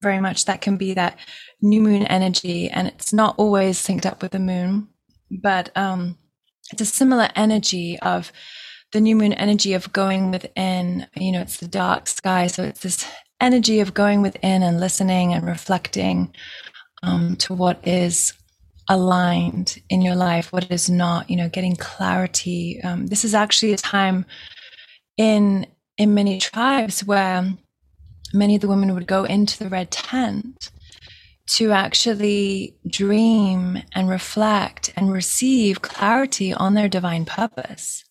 very 0.04 0.20
much 0.20 0.46
that 0.46 0.62
can 0.62 0.78
be 0.78 0.94
that 0.94 1.18
new 1.62 1.82
moon 1.82 2.04
energy. 2.04 2.70
And 2.70 2.90
it's 2.90 3.14
not 3.14 3.36
always 3.38 3.80
synced 3.80 4.06
up 4.06 4.22
with 4.22 4.34
the 4.34 4.40
moon, 4.40 4.90
but 5.32 5.76
um, 5.76 6.18
it's 6.72 6.82
a 6.82 6.86
similar 6.86 7.30
energy 7.36 7.98
of 8.00 8.32
the 8.94 9.02
new 9.02 9.16
moon 9.16 9.34
energy 9.34 9.74
of 9.74 9.92
going 9.92 10.32
within. 10.32 11.08
You 11.16 11.34
know, 11.34 11.42
it's 11.42 11.58
the 11.58 11.68
dark 11.68 12.08
sky. 12.08 12.48
So 12.48 12.64
it's 12.64 12.82
this 12.82 13.06
energy 13.42 13.82
of 13.82 13.94
going 13.94 14.22
within 14.22 14.64
and 14.64 14.80
listening 14.80 15.34
and 15.34 15.46
reflecting 15.46 16.34
um, 17.02 17.36
to 17.38 17.54
what 17.54 17.86
is 17.86 18.34
aligned 18.90 19.82
in 19.90 20.02
your 20.02 20.16
life, 20.16 20.54
what 20.54 20.72
is 20.72 20.90
not, 20.90 21.30
you 21.30 21.36
know, 21.36 21.50
getting 21.50 21.76
clarity. 21.76 22.80
Um, 22.84 23.08
this 23.08 23.26
is 23.26 23.34
actually 23.34 23.74
a 23.74 23.78
time 23.78 24.26
in 25.18 25.68
in 25.98 26.14
many 26.14 26.40
tribes 26.40 27.04
where 27.04 27.54
many 28.34 28.56
of 28.56 28.62
the 28.62 28.68
women 28.68 28.94
would 28.94 29.06
go 29.06 29.26
into 29.26 29.60
the 29.60 29.70
red 29.70 29.92
tent 29.92 30.72
to 31.46 31.72
actually 31.72 32.76
dream 32.88 33.84
and 33.94 34.10
reflect 34.10 34.92
and 34.96 35.12
receive 35.12 35.82
clarity 35.82 36.54
on 36.54 36.74
their 36.74 36.90
divine 36.90 37.26
purpose. 37.26 38.04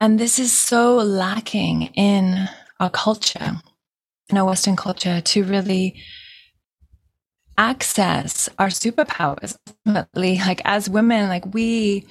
And 0.00 0.18
this 0.20 0.38
is 0.38 0.52
so 0.52 0.96
lacking 0.96 1.84
in 1.94 2.48
our 2.78 2.90
culture, 2.90 3.62
in 4.28 4.36
our 4.36 4.44
Western 4.44 4.76
culture, 4.76 5.20
to 5.20 5.44
really 5.44 6.02
access 7.56 8.48
our 8.58 8.68
superpowers. 8.68 9.56
Ultimately, 9.86 10.38
like 10.38 10.60
as 10.64 10.90
women, 10.90 11.28
like 11.28 11.54
we 11.54 12.06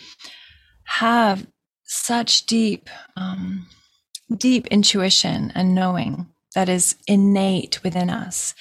have 0.86 1.46
such 1.84 2.46
deep 2.48 2.90
um, 3.16 3.68
deep 4.36 4.66
intuition 4.68 5.52
and 5.54 5.76
knowing 5.76 6.28
that 6.56 6.68
is 6.70 6.96
innate 7.08 7.84
within 7.84 8.10
us 8.10 8.56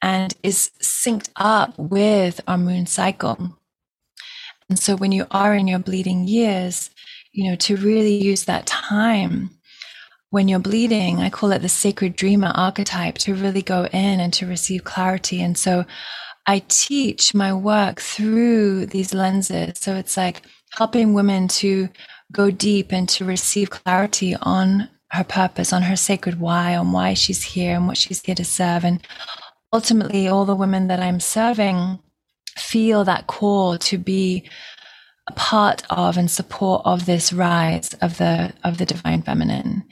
and 0.00 0.34
is 0.42 0.70
synced 0.82 1.28
up 1.36 1.78
with 1.78 2.40
our 2.46 2.56
moon 2.56 2.86
cycle. 2.86 3.58
And 4.68 4.78
so 4.78 4.96
when 4.96 5.12
you 5.12 5.26
are 5.30 5.54
in 5.54 5.68
your 5.68 5.78
bleeding 5.78 6.26
years, 6.26 6.90
you 7.34 7.50
know, 7.50 7.56
to 7.56 7.76
really 7.76 8.14
use 8.14 8.44
that 8.44 8.64
time 8.64 9.50
when 10.30 10.48
you're 10.48 10.58
bleeding, 10.58 11.18
I 11.18 11.30
call 11.30 11.52
it 11.52 11.62
the 11.62 11.68
sacred 11.68 12.16
dreamer 12.16 12.50
archetype 12.54 13.18
to 13.18 13.36
really 13.36 13.62
go 13.62 13.86
in 13.92 14.18
and 14.18 14.32
to 14.34 14.46
receive 14.46 14.82
clarity. 14.82 15.40
And 15.40 15.56
so 15.56 15.84
I 16.46 16.62
teach 16.68 17.34
my 17.34 17.52
work 17.52 18.00
through 18.00 18.86
these 18.86 19.14
lenses. 19.14 19.78
So 19.78 19.94
it's 19.94 20.16
like 20.16 20.42
helping 20.72 21.14
women 21.14 21.46
to 21.62 21.88
go 22.32 22.50
deep 22.50 22.92
and 22.92 23.08
to 23.10 23.24
receive 23.24 23.70
clarity 23.70 24.34
on 24.42 24.88
her 25.12 25.22
purpose, 25.22 25.72
on 25.72 25.82
her 25.82 25.94
sacred 25.96 26.40
why, 26.40 26.74
on 26.74 26.90
why 26.90 27.14
she's 27.14 27.44
here 27.44 27.76
and 27.76 27.86
what 27.86 27.96
she's 27.96 28.20
here 28.24 28.34
to 28.34 28.44
serve. 28.44 28.84
And 28.84 29.06
ultimately, 29.72 30.26
all 30.26 30.44
the 30.44 30.56
women 30.56 30.88
that 30.88 30.98
I'm 30.98 31.20
serving 31.20 32.00
feel 32.58 33.04
that 33.04 33.28
call 33.28 33.78
to 33.78 33.98
be 33.98 34.48
a 35.26 35.32
part 35.32 35.82
of 35.90 36.16
and 36.16 36.30
support 36.30 36.82
of 36.84 37.06
this 37.06 37.32
rise 37.32 37.94
of 37.94 38.18
the 38.18 38.52
of 38.62 38.78
the 38.78 38.86
divine 38.86 39.22
feminine 39.22 39.84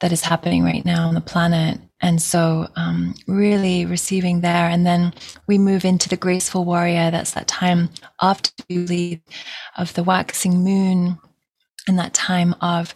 that 0.00 0.12
is 0.12 0.22
happening 0.22 0.62
right 0.62 0.84
now 0.84 1.08
on 1.08 1.14
the 1.14 1.20
planet. 1.20 1.80
And 2.02 2.20
so, 2.20 2.68
um, 2.76 3.14
really 3.26 3.86
receiving 3.86 4.42
there. 4.42 4.68
And 4.68 4.84
then 4.84 5.14
we 5.46 5.56
move 5.56 5.84
into 5.84 6.08
the 6.08 6.16
graceful 6.16 6.64
warrior. 6.64 7.10
That's 7.10 7.30
that 7.32 7.48
time 7.48 7.88
after 8.20 8.50
the 8.68 9.20
of 9.78 9.94
the 9.94 10.04
waxing 10.04 10.62
moon 10.62 11.18
and 11.88 11.98
that 11.98 12.12
time 12.12 12.54
of 12.60 12.94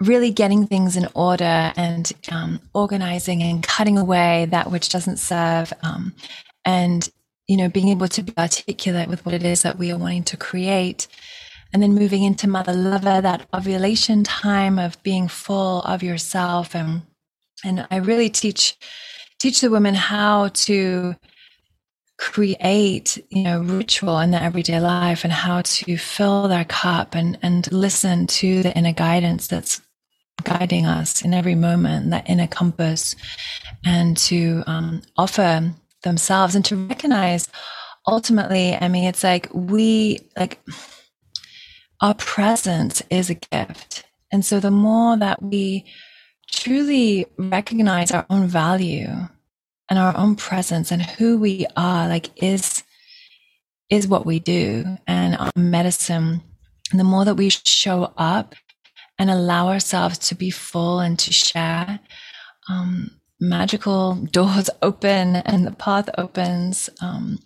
really 0.00 0.30
getting 0.30 0.66
things 0.66 0.96
in 0.96 1.08
order 1.14 1.72
and 1.76 2.12
um, 2.30 2.60
organizing 2.72 3.42
and 3.42 3.62
cutting 3.62 3.98
away 3.98 4.46
that 4.50 4.70
which 4.70 4.90
doesn't 4.90 5.16
serve 5.16 5.72
um, 5.82 6.14
and 6.64 7.10
you 7.48 7.56
know 7.56 7.68
being 7.68 7.88
able 7.88 8.08
to 8.08 8.22
be 8.22 8.32
articulate 8.38 9.08
with 9.08 9.24
what 9.26 9.34
it 9.34 9.42
is 9.42 9.62
that 9.62 9.78
we 9.78 9.90
are 9.90 9.98
wanting 9.98 10.24
to 10.24 10.36
create. 10.36 11.08
And 11.70 11.82
then 11.82 11.94
moving 11.94 12.22
into 12.22 12.48
mother 12.48 12.72
lover 12.72 13.20
that 13.20 13.46
ovulation 13.52 14.24
time 14.24 14.78
of 14.78 15.02
being 15.02 15.28
full 15.28 15.82
of 15.82 16.02
yourself. 16.02 16.74
And 16.74 17.02
and 17.64 17.86
i 17.90 17.96
really 17.96 18.30
teach 18.30 18.76
teach 19.40 19.60
the 19.60 19.70
women 19.70 19.94
how 19.94 20.48
to 20.48 21.16
create 22.18 23.18
you 23.30 23.42
know 23.42 23.60
ritual 23.60 24.18
in 24.20 24.30
their 24.30 24.42
everyday 24.42 24.80
life 24.80 25.24
and 25.24 25.32
how 25.32 25.60
to 25.62 25.96
fill 25.96 26.48
their 26.48 26.64
cup 26.64 27.14
and 27.14 27.38
and 27.42 27.70
listen 27.72 28.26
to 28.26 28.62
the 28.62 28.76
inner 28.76 28.92
guidance 28.92 29.46
that's 29.46 29.80
guiding 30.44 30.86
us 30.86 31.22
in 31.22 31.34
every 31.34 31.54
moment, 31.54 32.10
that 32.10 32.28
inner 32.28 32.46
compass, 32.46 33.16
and 33.84 34.16
to 34.16 34.62
um, 34.66 35.02
offer 35.16 35.72
themselves 36.02 36.54
and 36.54 36.64
to 36.66 36.76
recognize 36.76 37.48
ultimately, 38.06 38.74
I 38.74 38.88
mean, 38.88 39.04
it's 39.04 39.22
like 39.22 39.48
we, 39.52 40.20
like, 40.36 40.60
our 42.00 42.14
presence 42.14 43.02
is 43.10 43.30
a 43.30 43.34
gift. 43.34 44.04
And 44.32 44.44
so 44.44 44.60
the 44.60 44.70
more 44.70 45.16
that 45.16 45.42
we 45.42 45.84
truly 46.50 47.26
recognize 47.38 48.10
our 48.10 48.26
own 48.30 48.46
value 48.46 49.08
and 49.90 49.98
our 49.98 50.16
own 50.16 50.36
presence 50.36 50.90
and 50.90 51.02
who 51.02 51.38
we 51.38 51.66
are, 51.76 52.08
like, 52.08 52.30
is 52.42 52.82
is 53.90 54.06
what 54.06 54.26
we 54.26 54.38
do 54.38 54.84
and 55.06 55.34
our 55.36 55.50
medicine. 55.56 56.42
And 56.90 57.00
the 57.00 57.04
more 57.04 57.24
that 57.24 57.36
we 57.36 57.48
show 57.48 58.12
up 58.18 58.54
and 59.18 59.30
allow 59.30 59.68
ourselves 59.68 60.18
to 60.18 60.34
be 60.34 60.50
full 60.50 61.00
and 61.00 61.18
to 61.18 61.32
share. 61.32 61.98
Um, 62.68 63.10
magical 63.40 64.14
doors 64.14 64.70
open 64.82 65.36
and 65.36 65.66
the 65.66 65.72
path 65.72 66.08
opens. 66.18 66.90
Um, 67.00 67.38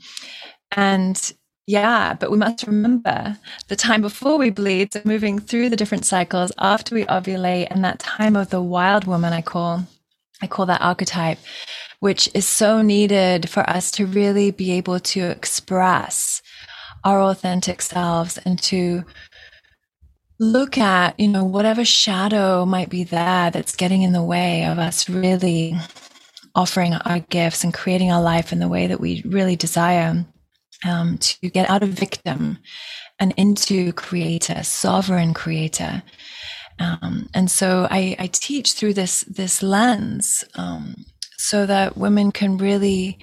and 0.77 1.33
yeah, 1.67 2.15
but 2.15 2.31
we 2.31 2.39
must 2.39 2.67
remember 2.67 3.39
the 3.69 3.77
time 3.77 4.03
before 4.03 4.37
we 4.37 4.51
bleed, 4.51 4.93
so 4.93 5.01
moving 5.05 5.39
through 5.39 5.69
the 5.69 5.77
different 5.77 6.05
cycles 6.05 6.51
after 6.59 6.95
we 6.95 7.05
ovulate, 7.05 7.69
and 7.71 7.85
that 7.85 8.01
time 8.01 8.35
of 8.35 8.51
the 8.51 8.61
wild 8.61 9.07
woman, 9.07 9.33
I 9.33 9.43
call, 9.43 9.87
I 10.41 10.49
call 10.49 10.67
that 10.67 10.81
archetype, 10.81 11.39
which 12.01 12.29
is 12.35 12.49
so 12.49 12.83
needed 12.83 13.49
for 13.49 13.69
us 13.71 13.93
to 13.93 14.07
really 14.07 14.51
be 14.51 14.73
able 14.73 14.99
to 14.99 15.21
express 15.31 16.43
our 17.05 17.21
authentic 17.21 17.81
selves 17.81 18.39
and 18.39 18.61
to 18.63 19.05
look 20.43 20.77
at, 20.77 21.19
you 21.21 21.29
know, 21.29 21.45
whatever 21.45 21.85
shadow 21.85 22.67
might 22.67 22.91
be 22.91 23.05
there 23.05 23.51
that's 23.51 23.77
getting 23.77 24.03
in 24.03 24.13
the 24.13 24.23
way 24.23 24.65
of 24.65 24.79
us 24.79 25.09
really 25.09 25.75
offering 26.55 26.95
our 26.95 27.21
gifts 27.21 27.63
and 27.65 27.73
creating 27.73 28.11
our 28.11 28.21
life 28.21 28.53
in 28.53 28.59
the 28.59 28.69
way 28.69 28.89
that 28.89 29.01
we 29.01 29.23
really 29.25 29.57
desire 29.57 30.27
um, 30.87 31.17
to 31.19 31.49
get 31.49 31.71
out 31.71 31.83
of 31.83 31.91
victim 31.91 32.59
and 33.21 33.33
into 33.37 33.93
creator, 33.93 34.63
sovereign 34.65 35.33
creator. 35.33 36.03
Um, 36.81 37.29
and 37.33 37.51
so 37.51 37.87
I, 37.91 38.17
I, 38.19 38.27
teach 38.27 38.73
through 38.73 38.95
this 38.95 39.23
this 39.23 39.63
lens 39.63 40.43
um, 40.57 40.97
so 41.39 41.67
that 41.67 41.97
women 41.97 42.33
can 42.33 42.57
really 42.57 43.19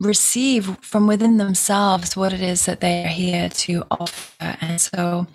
receive 0.00 0.76
from 0.82 1.06
within 1.06 1.38
themselves 1.38 2.16
what 2.16 2.32
it 2.32 2.42
is 2.42 2.66
that 2.66 2.80
they 2.80 3.04
are 3.04 3.08
here 3.08 3.48
to 3.48 3.84
offer. 3.90 4.56
And 4.60 4.80
so, 4.80 5.26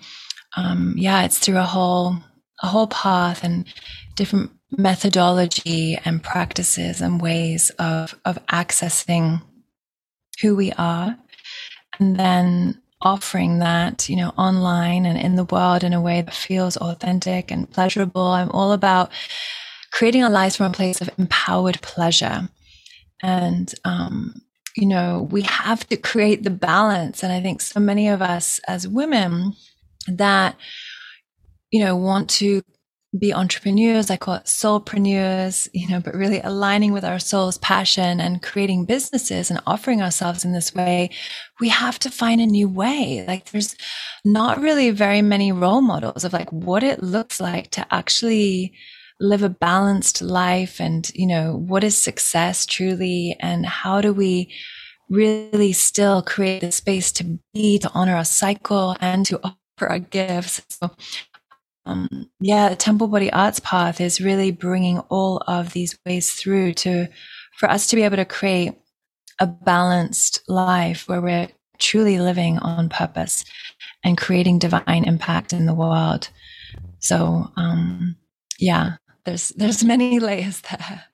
um, 0.56 0.94
yeah, 0.96 1.24
it's 1.24 1.38
through 1.38 1.58
a 1.58 1.62
whole 1.64 2.16
a 2.62 2.66
whole 2.66 2.86
path 2.86 3.42
and 3.42 3.66
different 4.14 4.50
methodology 4.70 5.98
and 6.04 6.22
practices 6.22 7.00
and 7.00 7.20
ways 7.20 7.70
of 7.78 8.14
of 8.24 8.38
accessing 8.46 9.42
who 10.40 10.54
we 10.56 10.72
are, 10.72 11.16
and 11.98 12.16
then 12.16 12.80
offering 13.00 13.58
that, 13.58 14.08
you 14.08 14.16
know, 14.16 14.32
online 14.38 15.04
and 15.06 15.18
in 15.18 15.34
the 15.34 15.44
world 15.44 15.82
in 15.82 15.92
a 15.92 16.00
way 16.00 16.22
that 16.22 16.34
feels 16.34 16.76
authentic 16.76 17.50
and 17.50 17.68
pleasurable. 17.70 18.22
I'm 18.22 18.50
all 18.50 18.72
about 18.72 19.10
creating 19.92 20.22
our 20.22 20.30
lives 20.30 20.56
from 20.56 20.66
a 20.66 20.74
place 20.74 21.00
of 21.00 21.10
empowered 21.18 21.80
pleasure. 21.82 22.48
And 23.22 23.74
um, 23.84 24.42
you 24.76 24.86
know, 24.86 25.28
we 25.30 25.42
have 25.42 25.86
to 25.88 25.96
create 25.96 26.44
the 26.44 26.50
balance. 26.50 27.22
And 27.22 27.32
I 27.32 27.40
think 27.40 27.60
so 27.60 27.78
many 27.80 28.08
of 28.08 28.22
us 28.22 28.60
as 28.66 28.88
women 28.88 29.54
that, 30.08 30.56
you 31.70 31.84
know, 31.84 31.96
want 31.96 32.28
to 32.30 32.62
be 33.18 33.32
entrepreneurs, 33.32 34.10
I 34.10 34.16
call 34.16 34.36
it 34.36 34.44
soulpreneurs, 34.44 35.68
you 35.74 35.86
know, 35.88 36.00
but 36.00 36.14
really 36.14 36.40
aligning 36.40 36.92
with 36.92 37.04
our 37.04 37.18
soul's 37.18 37.58
passion 37.58 38.20
and 38.20 38.42
creating 38.42 38.86
businesses 38.86 39.50
and 39.50 39.60
offering 39.66 40.00
ourselves 40.00 40.44
in 40.44 40.52
this 40.52 40.74
way, 40.74 41.10
we 41.60 41.68
have 41.68 41.98
to 42.00 42.10
find 42.10 42.40
a 42.40 42.46
new 42.46 42.68
way. 42.68 43.24
Like 43.28 43.50
there's 43.50 43.76
not 44.24 44.60
really 44.60 44.90
very 44.90 45.20
many 45.20 45.52
role 45.52 45.82
models 45.82 46.24
of 46.24 46.32
like 46.32 46.50
what 46.50 46.82
it 46.82 47.02
looks 47.02 47.38
like 47.38 47.70
to 47.72 47.86
actually 47.90 48.72
live 49.20 49.42
a 49.42 49.50
balanced 49.50 50.22
life 50.22 50.80
and, 50.80 51.10
you 51.14 51.26
know, 51.26 51.62
what 51.66 51.84
is 51.84 51.96
success 51.96 52.64
truly 52.64 53.36
and 53.40 53.66
how 53.66 54.00
do 54.00 54.12
we 54.14 54.50
really 55.10 55.74
still 55.74 56.22
create 56.22 56.62
the 56.62 56.72
space 56.72 57.12
to 57.12 57.38
be, 57.52 57.78
to 57.78 57.90
honor 57.92 58.16
our 58.16 58.24
cycle 58.24 58.96
and 59.00 59.26
to 59.26 59.38
offer 59.82 59.90
our 59.92 59.98
gifts. 59.98 60.62
So, 60.68 60.90
um, 61.86 62.30
yeah, 62.40 62.68
the 62.68 62.76
Temple 62.76 63.08
Body 63.08 63.32
Arts 63.32 63.60
path 63.60 64.00
is 64.00 64.20
really 64.20 64.50
bringing 64.50 64.98
all 65.10 65.38
of 65.46 65.72
these 65.72 65.98
ways 66.06 66.32
through 66.32 66.74
to, 66.74 67.08
for 67.58 67.70
us 67.70 67.86
to 67.88 67.96
be 67.96 68.02
able 68.02 68.16
to 68.16 68.24
create 68.24 68.74
a 69.40 69.46
balanced 69.46 70.42
life 70.48 71.08
where 71.08 71.20
we're 71.20 71.48
truly 71.78 72.18
living 72.18 72.58
on 72.58 72.88
purpose 72.88 73.44
and 74.04 74.16
creating 74.16 74.58
divine 74.58 75.04
impact 75.04 75.52
in 75.52 75.66
the 75.66 75.74
world. 75.74 76.28
So, 77.00 77.50
um, 77.56 78.16
yeah, 78.58 78.96
there's 79.24 79.48
there's 79.50 79.82
many 79.82 80.20
layers 80.28 80.60
there. 80.60 81.04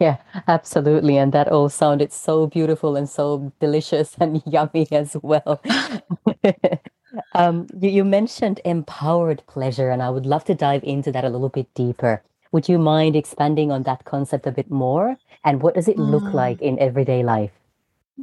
Yeah, 0.00 0.18
absolutely. 0.46 1.16
And 1.16 1.32
that 1.32 1.48
all 1.48 1.70
sounded 1.70 2.12
so 2.12 2.46
beautiful 2.46 2.96
and 2.96 3.08
so 3.08 3.52
delicious 3.58 4.16
and 4.20 4.42
yummy 4.46 4.86
as 4.90 5.16
well. 5.22 5.62
um, 7.34 7.66
you, 7.80 7.90
you, 7.90 8.04
mentioned 8.04 8.60
empowered 8.64 9.42
pleasure, 9.46 9.90
and 9.90 10.02
I 10.02 10.10
would 10.10 10.26
love 10.26 10.44
to 10.44 10.54
dive 10.54 10.84
into 10.84 11.12
that 11.12 11.24
a 11.24 11.28
little 11.28 11.48
bit 11.48 11.72
deeper. 11.74 12.22
Would 12.52 12.68
you 12.68 12.78
mind 12.78 13.16
expanding 13.16 13.70
on 13.70 13.82
that 13.82 14.04
concept 14.04 14.46
a 14.46 14.52
bit 14.52 14.70
more? 14.70 15.16
And 15.44 15.62
what 15.62 15.74
does 15.74 15.88
it 15.88 15.98
look 15.98 16.22
mm. 16.22 16.34
like 16.34 16.60
in 16.60 16.78
everyday 16.78 17.22
life? 17.22 17.52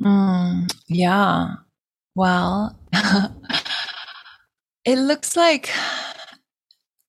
Mm, 0.01 0.73
yeah. 0.87 1.55
Well, 2.15 2.77
it 4.85 4.97
looks 4.97 5.35
like 5.35 5.69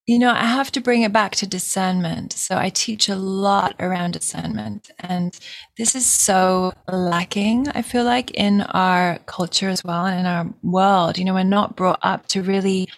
you 0.07 0.21
know, 0.21 0.31
I 0.31 0.45
have 0.45 0.71
to 0.73 0.81
bring 0.81 1.03
it 1.03 1.13
back 1.13 1.35
to 1.37 1.47
discernment. 1.49 2.33
So 2.33 2.57
I 2.57 2.69
teach 2.69 3.09
a 3.09 3.17
lot 3.17 3.75
around 3.81 4.13
discernment. 4.13 4.89
And 5.01 5.37
this 5.77 5.97
is 5.97 6.07
so 6.07 6.73
lacking, 6.89 7.69
I 7.71 7.83
feel 7.83 8.05
like, 8.05 8.31
in 8.31 8.61
our 8.61 9.19
culture 9.27 9.69
as 9.69 9.83
well 9.83 10.07
and 10.07 10.21
in 10.21 10.27
our 10.27 10.47
world. 10.63 11.19
You 11.19 11.25
know, 11.25 11.35
we're 11.35 11.43
not 11.43 11.75
brought 11.75 11.99
up 12.03 12.29
to 12.29 12.43
really 12.43 12.89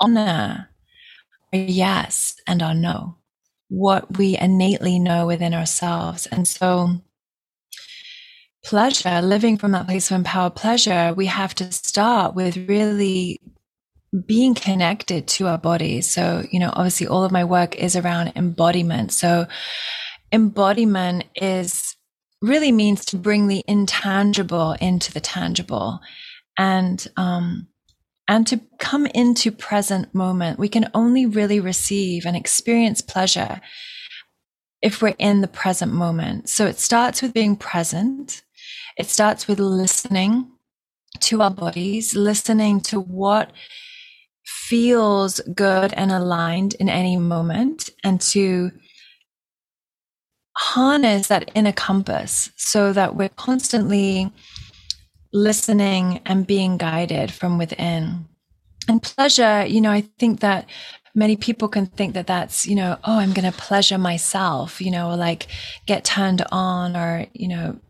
honor 0.00 0.70
our 1.52 1.60
yes 1.60 2.36
and 2.46 2.62
our 2.62 2.74
no, 2.74 3.16
what 3.68 4.16
we 4.16 4.38
innately 4.38 4.98
know 4.98 5.26
within 5.26 5.52
ourselves. 5.52 6.24
And 6.24 6.48
so, 6.48 7.02
pleasure, 8.64 9.20
living 9.20 9.58
from 9.58 9.72
that 9.72 9.86
place 9.86 10.10
of 10.10 10.16
empowered 10.16 10.54
pleasure, 10.54 11.12
we 11.14 11.26
have 11.26 11.54
to 11.56 11.70
start 11.70 12.34
with 12.34 12.56
really 12.66 13.40
being 14.24 14.54
connected 14.54 15.26
to 15.26 15.46
our 15.48 15.58
bodies. 15.58 16.08
So, 16.08 16.44
you 16.50 16.60
know, 16.60 16.70
obviously 16.72 17.06
all 17.06 17.24
of 17.24 17.32
my 17.32 17.44
work 17.44 17.76
is 17.76 17.96
around 17.96 18.32
embodiment. 18.36 19.12
So 19.12 19.46
embodiment 20.32 21.24
is 21.34 21.96
really 22.40 22.72
means 22.72 23.04
to 23.06 23.16
bring 23.16 23.48
the 23.48 23.64
intangible 23.66 24.72
into 24.80 25.12
the 25.12 25.20
tangible 25.20 26.00
and, 26.56 27.06
um, 27.16 27.68
and 28.28 28.46
to 28.46 28.60
come 28.78 29.06
into 29.06 29.50
present 29.52 30.14
moment. 30.14 30.58
We 30.58 30.68
can 30.68 30.90
only 30.94 31.26
really 31.26 31.60
receive 31.60 32.26
and 32.26 32.36
experience 32.36 33.00
pleasure 33.00 33.60
if 34.82 35.00
we're 35.00 35.14
in 35.18 35.40
the 35.40 35.48
present 35.48 35.92
moment. 35.92 36.48
So 36.48 36.66
it 36.66 36.78
starts 36.78 37.22
with 37.22 37.32
being 37.32 37.56
present. 37.56 38.42
It 38.96 39.06
starts 39.06 39.48
with 39.48 39.58
listening 39.58 40.50
to 41.20 41.42
our 41.42 41.50
bodies, 41.50 42.14
listening 42.14 42.80
to 42.82 43.00
what 43.00 43.52
feels 44.46 45.40
good 45.54 45.92
and 45.94 46.12
aligned 46.12 46.74
in 46.74 46.88
any 46.88 47.16
moment 47.16 47.90
and 48.04 48.20
to 48.20 48.70
harness 50.56 51.26
that 51.26 51.50
inner 51.54 51.72
compass 51.72 52.50
so 52.56 52.92
that 52.92 53.16
we're 53.16 53.28
constantly 53.28 54.32
listening 55.32 56.20
and 56.24 56.46
being 56.46 56.76
guided 56.76 57.30
from 57.30 57.58
within. 57.58 58.26
And 58.88 59.02
pleasure, 59.02 59.66
you 59.66 59.80
know, 59.80 59.90
I 59.90 60.02
think 60.18 60.40
that 60.40 60.68
many 61.14 61.36
people 61.36 61.68
can 61.68 61.86
think 61.86 62.14
that 62.14 62.28
that's, 62.28 62.66
you 62.66 62.76
know, 62.76 62.98
oh, 63.04 63.18
I'm 63.18 63.32
going 63.32 63.50
to 63.50 63.58
pleasure 63.58 63.98
myself, 63.98 64.80
you 64.80 64.90
know, 64.90 65.10
or 65.10 65.16
like 65.16 65.48
get 65.86 66.04
turned 66.04 66.44
on 66.52 66.96
or, 66.96 67.26
you 67.32 67.48
know, 67.48 67.80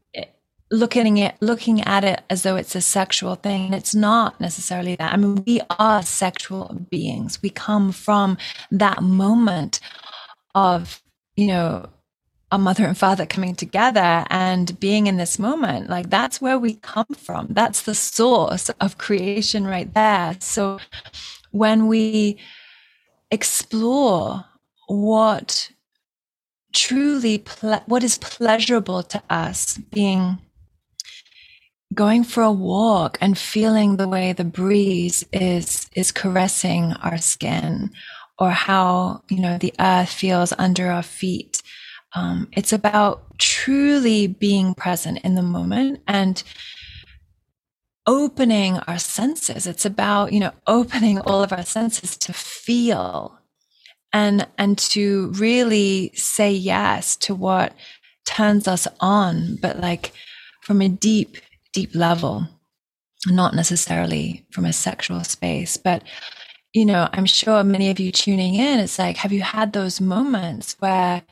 looking 0.70 1.20
at 1.20 1.40
looking 1.40 1.80
at 1.82 2.04
it 2.04 2.22
as 2.28 2.42
though 2.42 2.56
it's 2.56 2.74
a 2.74 2.80
sexual 2.80 3.36
thing. 3.36 3.72
It's 3.72 3.94
not 3.94 4.40
necessarily 4.40 4.96
that. 4.96 5.12
I 5.12 5.16
mean, 5.16 5.42
we 5.46 5.60
are 5.78 6.02
sexual 6.02 6.86
beings. 6.90 7.40
We 7.42 7.50
come 7.50 7.92
from 7.92 8.36
that 8.70 9.02
moment 9.02 9.80
of, 10.54 11.02
you 11.36 11.46
know, 11.46 11.88
a 12.52 12.58
mother 12.58 12.84
and 12.84 12.96
father 12.96 13.26
coming 13.26 13.54
together 13.54 14.24
and 14.30 14.78
being 14.78 15.06
in 15.06 15.16
this 15.16 15.38
moment. 15.38 15.90
Like 15.90 16.10
that's 16.10 16.40
where 16.40 16.58
we 16.58 16.74
come 16.74 17.14
from. 17.16 17.48
That's 17.50 17.82
the 17.82 17.94
source 17.94 18.68
of 18.80 18.98
creation 18.98 19.66
right 19.66 19.92
there. 19.94 20.36
So 20.40 20.78
when 21.50 21.86
we 21.86 22.38
explore 23.30 24.44
what 24.88 25.70
truly 26.72 27.38
ple- 27.38 27.82
what 27.86 28.04
is 28.04 28.18
pleasurable 28.18 29.02
to 29.02 29.22
us 29.28 29.78
being 29.78 30.38
going 31.96 32.22
for 32.22 32.42
a 32.42 32.52
walk 32.52 33.18
and 33.20 33.36
feeling 33.36 33.96
the 33.96 34.06
way 34.06 34.32
the 34.32 34.44
breeze 34.44 35.24
is 35.32 35.90
is 35.94 36.12
caressing 36.12 36.92
our 37.02 37.18
skin 37.18 37.90
or 38.38 38.50
how 38.50 39.22
you 39.28 39.40
know 39.40 39.58
the 39.58 39.74
earth 39.80 40.10
feels 40.10 40.52
under 40.58 40.92
our 40.92 41.02
feet. 41.02 41.62
Um, 42.14 42.48
it's 42.52 42.72
about 42.72 43.38
truly 43.38 44.26
being 44.26 44.74
present 44.74 45.18
in 45.24 45.34
the 45.34 45.42
moment 45.42 46.02
and 46.06 46.42
opening 48.06 48.78
our 48.86 48.98
senses. 48.98 49.66
It's 49.66 49.84
about 49.84 50.32
you 50.32 50.40
know 50.40 50.52
opening 50.66 51.18
all 51.18 51.42
of 51.42 51.52
our 51.52 51.64
senses 51.64 52.16
to 52.18 52.32
feel 52.32 53.40
and 54.12 54.46
and 54.58 54.78
to 54.78 55.32
really 55.34 56.12
say 56.14 56.52
yes 56.52 57.16
to 57.16 57.34
what 57.34 57.72
turns 58.24 58.66
us 58.66 58.88
on 59.00 59.56
but 59.62 59.78
like 59.80 60.12
from 60.62 60.80
a 60.80 60.88
deep 60.88 61.36
deep 61.76 61.94
level, 61.94 62.48
not 63.26 63.54
necessarily 63.54 64.46
from 64.50 64.64
a 64.64 64.72
sexual 64.72 65.22
space, 65.24 65.76
but 65.76 66.02
you 66.72 66.84
know, 66.84 67.08
I'm 67.12 67.26
sure 67.26 67.64
many 67.64 67.90
of 67.90 68.00
you 68.00 68.10
tuning 68.12 68.54
in, 68.54 68.80
it's 68.80 68.98
like, 68.98 69.16
have 69.18 69.32
you 69.32 69.42
had 69.42 69.72
those 69.72 70.00
moments 70.00 70.76
where, 70.78 71.22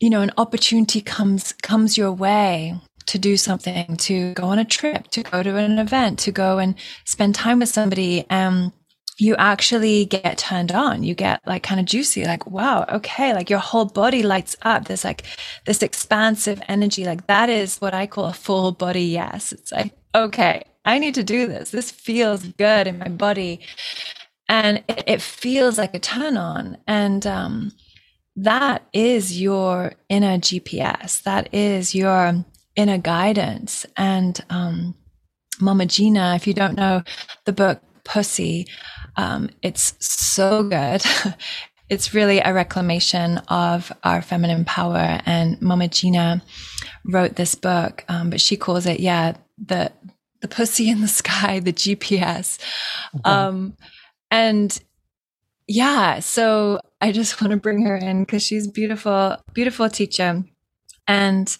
you 0.00 0.08
know, 0.08 0.22
an 0.22 0.30
opportunity 0.36 1.00
comes, 1.00 1.52
comes 1.62 1.98
your 1.98 2.12
way 2.12 2.74
to 3.06 3.18
do 3.18 3.36
something, 3.36 3.96
to 4.08 4.32
go 4.34 4.44
on 4.44 4.58
a 4.58 4.64
trip, 4.64 5.08
to 5.08 5.22
go 5.22 5.42
to 5.42 5.56
an 5.56 5.78
event, 5.78 6.18
to 6.20 6.32
go 6.32 6.58
and 6.58 6.74
spend 7.04 7.34
time 7.34 7.58
with 7.58 7.68
somebody. 7.68 8.24
And 8.30 8.72
you 9.18 9.34
actually 9.36 10.04
get 10.04 10.38
turned 10.38 10.72
on. 10.72 11.02
You 11.02 11.14
get 11.14 11.40
like 11.46 11.62
kind 11.62 11.80
of 11.80 11.86
juicy, 11.86 12.24
like, 12.24 12.46
wow, 12.46 12.84
okay, 12.90 13.32
like 13.32 13.48
your 13.48 13.58
whole 13.58 13.86
body 13.86 14.22
lights 14.22 14.56
up. 14.62 14.86
There's 14.86 15.04
like 15.04 15.22
this 15.64 15.82
expansive 15.82 16.60
energy. 16.68 17.04
Like 17.04 17.26
that 17.26 17.48
is 17.48 17.78
what 17.78 17.94
I 17.94 18.06
call 18.06 18.26
a 18.26 18.34
full 18.34 18.72
body 18.72 19.04
yes. 19.04 19.52
It's 19.52 19.72
like, 19.72 19.92
okay, 20.14 20.64
I 20.84 20.98
need 20.98 21.14
to 21.14 21.24
do 21.24 21.46
this. 21.46 21.70
This 21.70 21.90
feels 21.90 22.44
good 22.44 22.86
in 22.86 22.98
my 22.98 23.08
body. 23.08 23.60
And 24.48 24.84
it, 24.88 25.04
it 25.06 25.22
feels 25.22 25.78
like 25.78 25.94
a 25.94 25.98
turn 25.98 26.36
on. 26.36 26.76
And 26.86 27.26
um, 27.26 27.72
that 28.36 28.86
is 28.92 29.40
your 29.40 29.94
inner 30.10 30.38
GPS. 30.38 31.22
That 31.22 31.52
is 31.54 31.94
your 31.94 32.44
inner 32.76 32.98
guidance. 32.98 33.86
And 33.96 34.38
um, 34.50 34.94
Mama 35.58 35.86
Gena, 35.86 36.34
if 36.36 36.46
you 36.46 36.52
don't 36.52 36.76
know 36.76 37.02
the 37.46 37.52
book 37.52 37.80
Pussy, 38.04 38.66
um, 39.16 39.50
it's 39.62 39.94
so 39.98 40.62
good. 40.62 41.02
it's 41.88 42.14
really 42.14 42.40
a 42.40 42.52
reclamation 42.52 43.38
of 43.48 43.92
our 44.02 44.22
feminine 44.22 44.64
power. 44.64 45.20
And 45.24 45.60
Mama 45.62 45.88
Gena 45.88 46.42
wrote 47.04 47.36
this 47.36 47.54
book, 47.54 48.04
um, 48.08 48.30
but 48.30 48.40
she 48.40 48.56
calls 48.56 48.86
it, 48.86 49.00
yeah, 49.00 49.36
the 49.58 49.92
the 50.42 50.48
pussy 50.48 50.90
in 50.90 51.00
the 51.00 51.08
sky, 51.08 51.60
the 51.60 51.72
GPS. 51.72 52.58
Mm-hmm. 53.14 53.28
Um, 53.28 53.76
and 54.30 54.78
yeah, 55.66 56.20
so 56.20 56.80
I 57.00 57.12
just 57.12 57.40
want 57.40 57.52
to 57.52 57.56
bring 57.56 57.84
her 57.86 57.96
in 57.96 58.24
because 58.24 58.42
she's 58.42 58.68
beautiful, 58.68 59.36
beautiful 59.54 59.88
teacher. 59.88 60.44
And 61.08 61.56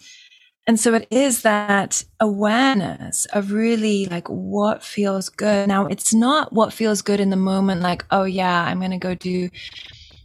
and 0.67 0.77
so 0.77 0.93
it 0.93 1.07
is 1.09 1.43
that 1.43 2.03
awareness 2.19 3.25
of 3.27 3.53
really 3.53 4.05
like 4.07 4.27
what 4.27 4.83
feels 4.83 5.29
good. 5.29 5.69
Now, 5.69 5.85
it's 5.87 6.13
not 6.13 6.51
what 6.51 6.73
feels 6.73 7.01
good 7.01 7.21
in 7.21 7.29
the 7.29 7.37
moment, 7.37 7.81
like, 7.81 8.03
oh, 8.11 8.25
yeah, 8.25 8.63
I'm 8.63 8.79
going 8.79 8.91
to 8.91 8.97
go 8.97 9.15
do 9.15 9.49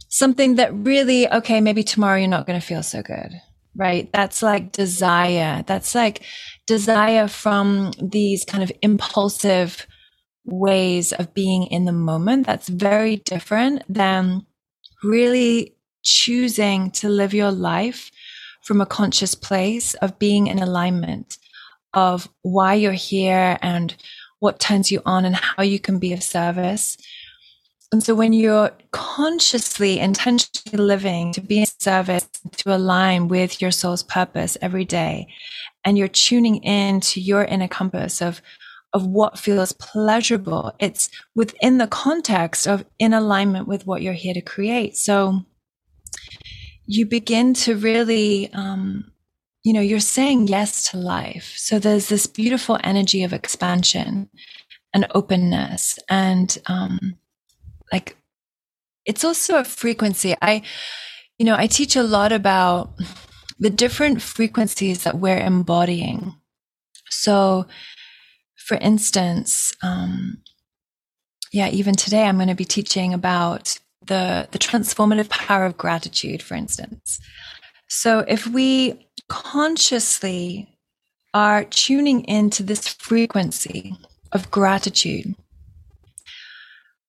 something 0.09 0.55
that 0.55 0.73
really, 0.73 1.31
okay, 1.31 1.61
maybe 1.61 1.81
tomorrow 1.81 2.17
you're 2.17 2.27
not 2.27 2.45
going 2.45 2.59
to 2.59 2.65
feel 2.65 2.83
so 2.83 3.01
good, 3.01 3.31
right? 3.73 4.11
That's 4.11 4.43
like 4.43 4.73
desire. 4.73 5.63
That's 5.65 5.95
like 5.95 6.23
desire 6.67 7.29
from 7.29 7.91
these 8.01 8.43
kind 8.43 8.63
of 8.63 8.71
impulsive 8.81 9.87
ways 10.43 11.13
of 11.13 11.33
being 11.33 11.67
in 11.67 11.85
the 11.85 11.93
moment. 11.93 12.45
That's 12.45 12.67
very 12.67 13.15
different 13.15 13.83
than 13.87 14.45
really 15.03 15.77
choosing 16.03 16.91
to 16.91 17.07
live 17.07 17.33
your 17.33 17.51
life 17.51 18.11
from 18.63 18.81
a 18.81 18.85
conscious 18.85 19.35
place 19.35 19.93
of 19.95 20.17
being 20.17 20.47
in 20.47 20.59
alignment 20.59 21.37
of 21.93 22.27
why 22.41 22.73
you're 22.73 22.93
here 22.93 23.57
and 23.61 23.95
what 24.39 24.59
turns 24.59 24.91
you 24.91 25.01
on 25.05 25.25
and 25.25 25.35
how 25.35 25.63
you 25.63 25.79
can 25.79 25.99
be 25.99 26.11
of 26.11 26.23
service. 26.23 26.97
And 27.91 28.03
so 28.03 28.15
when 28.15 28.33
you're 28.33 28.71
consciously, 28.91 29.99
intentionally 29.99 30.83
living 30.83 31.31
to 31.33 31.41
be 31.41 31.59
in 31.59 31.67
service, 31.79 32.27
to 32.57 32.75
align 32.75 33.27
with 33.27 33.61
your 33.61 33.69
soul's 33.69 34.01
purpose 34.01 34.57
every 34.61 34.83
day, 34.83 35.27
and 35.85 35.97
you're 35.97 36.07
tuning 36.07 36.57
in 36.63 37.01
to 37.01 37.21
your 37.21 37.43
inner 37.43 37.67
compass 37.67 38.21
of, 38.21 38.41
of 38.93 39.05
what 39.05 39.37
feels 39.37 39.73
pleasurable, 39.73 40.73
it's 40.79 41.09
within 41.35 41.77
the 41.77 41.87
context 41.87 42.67
of 42.67 42.83
in 42.97 43.13
alignment 43.13 43.67
with 43.67 43.85
what 43.85 44.01
you're 44.01 44.13
here 44.13 44.33
to 44.33 44.41
create. 44.41 44.97
So 44.97 45.45
you 46.85 47.05
begin 47.05 47.53
to 47.53 47.75
really, 47.75 48.51
um, 48.53 49.11
you 49.63 49.73
know, 49.73 49.81
you're 49.81 49.99
saying 49.99 50.47
yes 50.47 50.89
to 50.91 50.97
life. 50.97 51.53
So 51.55 51.79
there's 51.79 52.09
this 52.09 52.27
beautiful 52.27 52.77
energy 52.83 53.23
of 53.23 53.33
expansion 53.33 54.29
and 54.93 55.07
openness 55.15 55.97
and, 56.09 56.57
um, 56.65 57.15
like, 57.91 58.17
it's 59.05 59.23
also 59.23 59.57
a 59.57 59.63
frequency. 59.63 60.35
I, 60.41 60.63
you 61.37 61.45
know, 61.45 61.55
I 61.57 61.67
teach 61.67 61.95
a 61.95 62.03
lot 62.03 62.31
about 62.31 62.93
the 63.59 63.69
different 63.69 64.21
frequencies 64.21 65.03
that 65.03 65.19
we're 65.19 65.39
embodying. 65.39 66.35
So, 67.09 67.65
for 68.55 68.77
instance, 68.77 69.73
um, 69.83 70.41
yeah, 71.51 71.69
even 71.69 71.95
today 71.95 72.23
I'm 72.23 72.37
going 72.37 72.47
to 72.47 72.55
be 72.55 72.65
teaching 72.65 73.13
about 73.13 73.77
the, 74.07 74.47
the 74.51 74.59
transformative 74.59 75.29
power 75.29 75.65
of 75.65 75.77
gratitude, 75.77 76.41
for 76.41 76.55
instance. 76.55 77.19
So 77.87 78.19
if 78.27 78.47
we 78.47 79.07
consciously 79.29 80.69
are 81.33 81.63
tuning 81.63 82.23
into 82.25 82.63
this 82.63 82.87
frequency 82.87 83.95
of 84.31 84.51
gratitude, 84.51 85.35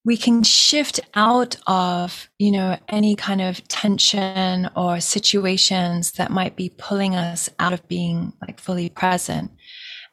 we 0.05 0.17
can 0.19 0.43
shift 0.43 1.01
out 1.15 1.57
of, 1.67 2.29
you 2.39 2.51
know, 2.51 2.79
any 2.89 3.17
kind 3.17 3.41
of 3.41 3.67
tension 3.69 4.69
or 4.77 5.01
situations 5.01 6.13
that 6.13 6.31
might 6.31 6.57
be 6.57 6.75
pulling 6.77 7.15
us 7.15 7.49
out 7.59 7.73
of 7.73 7.87
being 7.89 8.35
like 8.43 8.61
fully 8.61 8.91
present 8.91 9.51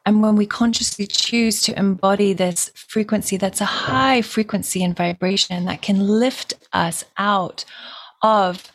and 0.04 0.22
when 0.22 0.34
we 0.34 0.46
consciously 0.46 1.06
choose 1.06 1.62
to 1.62 1.78
embody 1.78 2.32
this 2.32 2.70
frequency, 2.74 3.36
that's 3.36 3.60
a 3.60 3.66
high 3.66 4.20
frequency 4.20 4.82
and 4.82 4.96
vibration 4.96 5.64
that 5.66 5.82
can 5.82 6.00
lift 6.00 6.54
us 6.72 7.04
out 7.16 7.64
of 8.22 8.72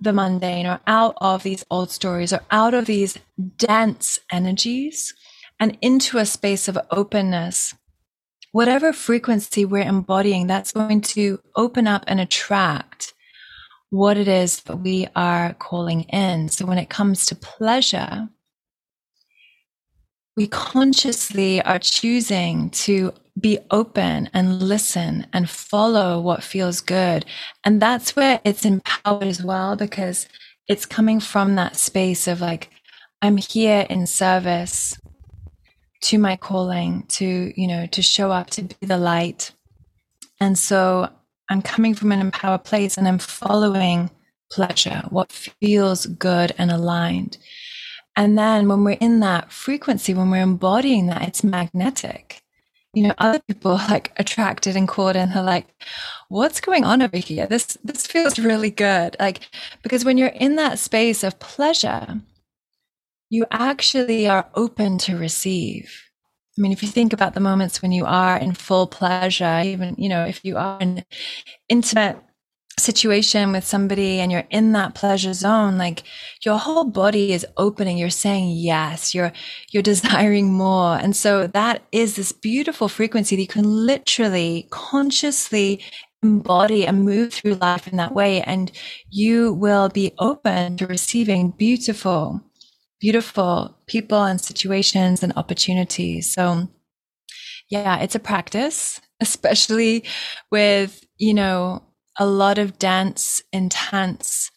the 0.00 0.12
mundane 0.12 0.66
or 0.66 0.80
out 0.86 1.14
of 1.20 1.42
these 1.42 1.64
old 1.70 1.90
stories 1.90 2.32
or 2.32 2.40
out 2.50 2.72
of 2.72 2.86
these 2.86 3.18
dense 3.56 4.20
energies 4.30 5.12
and 5.58 5.76
into 5.82 6.18
a 6.18 6.24
space 6.24 6.68
of 6.68 6.78
openness. 6.90 7.74
Whatever 8.52 8.92
frequency 8.92 9.64
we're 9.64 9.82
embodying, 9.82 10.46
that's 10.46 10.72
going 10.72 11.00
to 11.02 11.40
open 11.54 11.86
up 11.86 12.04
and 12.06 12.20
attract 12.20 13.12
what 13.90 14.16
it 14.16 14.28
is 14.28 14.60
that 14.62 14.76
we 14.76 15.08
are 15.16 15.54
calling 15.54 16.02
in. 16.04 16.48
So 16.48 16.64
when 16.64 16.78
it 16.78 16.88
comes 16.88 17.26
to 17.26 17.34
pleasure, 17.34 18.28
we 20.40 20.46
consciously 20.46 21.60
are 21.64 21.78
choosing 21.78 22.70
to 22.70 23.12
be 23.38 23.58
open 23.70 24.26
and 24.32 24.62
listen 24.62 25.26
and 25.34 25.50
follow 25.50 26.18
what 26.18 26.42
feels 26.42 26.80
good. 26.80 27.26
And 27.62 27.82
that's 27.82 28.16
where 28.16 28.40
it's 28.42 28.64
empowered 28.64 29.24
as 29.24 29.44
well, 29.44 29.76
because 29.76 30.26
it's 30.66 30.86
coming 30.86 31.20
from 31.20 31.56
that 31.56 31.76
space 31.76 32.26
of 32.26 32.40
like, 32.40 32.70
I'm 33.20 33.36
here 33.36 33.86
in 33.90 34.06
service 34.06 34.98
to 36.04 36.16
my 36.16 36.36
calling, 36.36 37.04
to, 37.08 37.52
you 37.54 37.68
know, 37.68 37.84
to 37.88 38.00
show 38.00 38.32
up, 38.32 38.48
to 38.52 38.62
be 38.62 38.86
the 38.86 38.96
light. 38.96 39.52
And 40.40 40.58
so 40.58 41.10
I'm 41.50 41.60
coming 41.60 41.92
from 41.92 42.12
an 42.12 42.20
empowered 42.20 42.64
place 42.64 42.96
and 42.96 43.06
I'm 43.06 43.18
following 43.18 44.08
pleasure, 44.50 45.02
what 45.10 45.30
feels 45.30 46.06
good 46.06 46.54
and 46.56 46.70
aligned. 46.70 47.36
And 48.16 48.36
then 48.36 48.68
when 48.68 48.84
we're 48.84 48.98
in 49.00 49.20
that 49.20 49.52
frequency, 49.52 50.14
when 50.14 50.30
we're 50.30 50.42
embodying 50.42 51.06
that, 51.06 51.22
it's 51.22 51.44
magnetic. 51.44 52.42
You 52.92 53.04
know, 53.04 53.14
other 53.18 53.40
people 53.46 53.72
like 53.72 54.12
attracted 54.16 54.74
and 54.74 54.88
caught 54.88 55.14
in, 55.14 55.30
they're 55.30 55.42
like, 55.42 55.68
what's 56.28 56.60
going 56.60 56.84
on 56.84 57.02
over 57.02 57.18
here? 57.18 57.46
This 57.46 57.78
this 57.84 58.06
feels 58.06 58.38
really 58.38 58.70
good. 58.70 59.16
Like, 59.20 59.48
because 59.82 60.04
when 60.04 60.18
you're 60.18 60.28
in 60.28 60.56
that 60.56 60.78
space 60.80 61.22
of 61.22 61.38
pleasure, 61.38 62.20
you 63.28 63.46
actually 63.52 64.28
are 64.28 64.48
open 64.54 64.98
to 64.98 65.16
receive. 65.16 66.10
I 66.58 66.60
mean, 66.60 66.72
if 66.72 66.82
you 66.82 66.88
think 66.88 67.12
about 67.12 67.34
the 67.34 67.40
moments 67.40 67.80
when 67.80 67.92
you 67.92 68.04
are 68.04 68.36
in 68.36 68.54
full 68.54 68.88
pleasure, 68.88 69.62
even, 69.64 69.94
you 69.96 70.08
know, 70.08 70.24
if 70.24 70.44
you 70.44 70.56
are 70.56 70.78
in 70.80 71.04
intimate 71.68 72.18
situation 72.78 73.52
with 73.52 73.64
somebody 73.64 74.20
and 74.20 74.32
you're 74.32 74.44
in 74.50 74.72
that 74.72 74.94
pleasure 74.94 75.34
zone 75.34 75.76
like 75.76 76.02
your 76.44 76.58
whole 76.58 76.84
body 76.84 77.32
is 77.32 77.46
opening. 77.56 77.98
You're 77.98 78.10
saying 78.10 78.56
yes. 78.56 79.14
You're 79.14 79.32
you're 79.70 79.82
desiring 79.92 80.52
more. 80.52 80.96
And 80.96 81.14
so 81.14 81.46
that 81.48 81.82
is 81.92 82.16
this 82.16 82.32
beautiful 82.32 82.88
frequency 82.88 83.36
that 83.36 83.42
you 83.42 83.48
can 83.48 83.64
literally 83.64 84.66
consciously 84.70 85.82
embody 86.22 86.86
and 86.86 87.04
move 87.04 87.32
through 87.32 87.54
life 87.54 87.88
in 87.88 87.96
that 87.96 88.14
way. 88.14 88.42
And 88.42 88.70
you 89.10 89.52
will 89.52 89.88
be 89.88 90.12
open 90.18 90.76
to 90.78 90.86
receiving 90.86 91.50
beautiful 91.50 92.40
beautiful 93.00 93.78
people 93.86 94.22
and 94.22 94.38
situations 94.40 95.22
and 95.22 95.32
opportunities. 95.36 96.30
So 96.32 96.68
yeah 97.70 97.98
it's 98.00 98.14
a 98.14 98.18
practice 98.18 99.00
especially 99.20 100.04
with 100.50 101.06
you 101.18 101.32
know 101.32 101.82
a 102.20 102.26
lot 102.26 102.58
of 102.58 102.78
dense, 102.78 103.42
intense, 103.50 104.50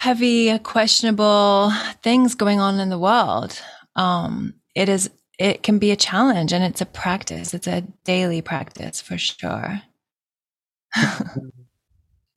heavy, 0.00 0.58
questionable 0.60 1.70
things 2.02 2.34
going 2.34 2.58
on 2.58 2.80
in 2.80 2.88
the 2.88 2.98
world. 2.98 3.60
Um, 3.94 4.54
it 4.74 4.88
is, 4.88 5.10
it 5.38 5.62
can 5.62 5.78
be 5.78 5.90
a 5.90 5.96
challenge 5.96 6.54
and 6.54 6.64
it's 6.64 6.80
a 6.80 6.86
practice. 6.86 7.52
It's 7.52 7.66
a 7.66 7.82
daily 8.04 8.40
practice 8.40 9.02
for 9.02 9.18
sure. 9.18 9.82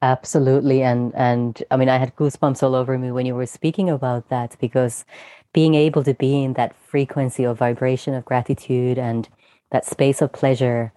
Absolutely. 0.02 0.84
And, 0.84 1.14
and 1.16 1.64
I 1.72 1.78
mean, 1.78 1.88
I 1.88 1.98
had 1.98 2.16
goosebumps 2.18 2.62
all 2.62 2.76
over 2.76 2.98
me 2.98 3.12
when 3.12 3.26
you 3.26 3.36
were 3.36 3.46
speaking 3.46 3.90
about 3.90 4.28
that 4.30 4.58
because 4.60 5.06
being 5.54 5.76
able 5.76 6.04
to 6.04 6.14
be 6.14 6.44
in 6.44 6.54
that 6.54 6.76
frequency 6.76 7.46
or 7.46 7.54
vibration 7.54 8.14
of 8.14 8.26
gratitude 8.26 8.98
and 8.98 9.30
that 9.72 9.86
space 9.86 10.22
of 10.22 10.34
pleasure 10.34 10.92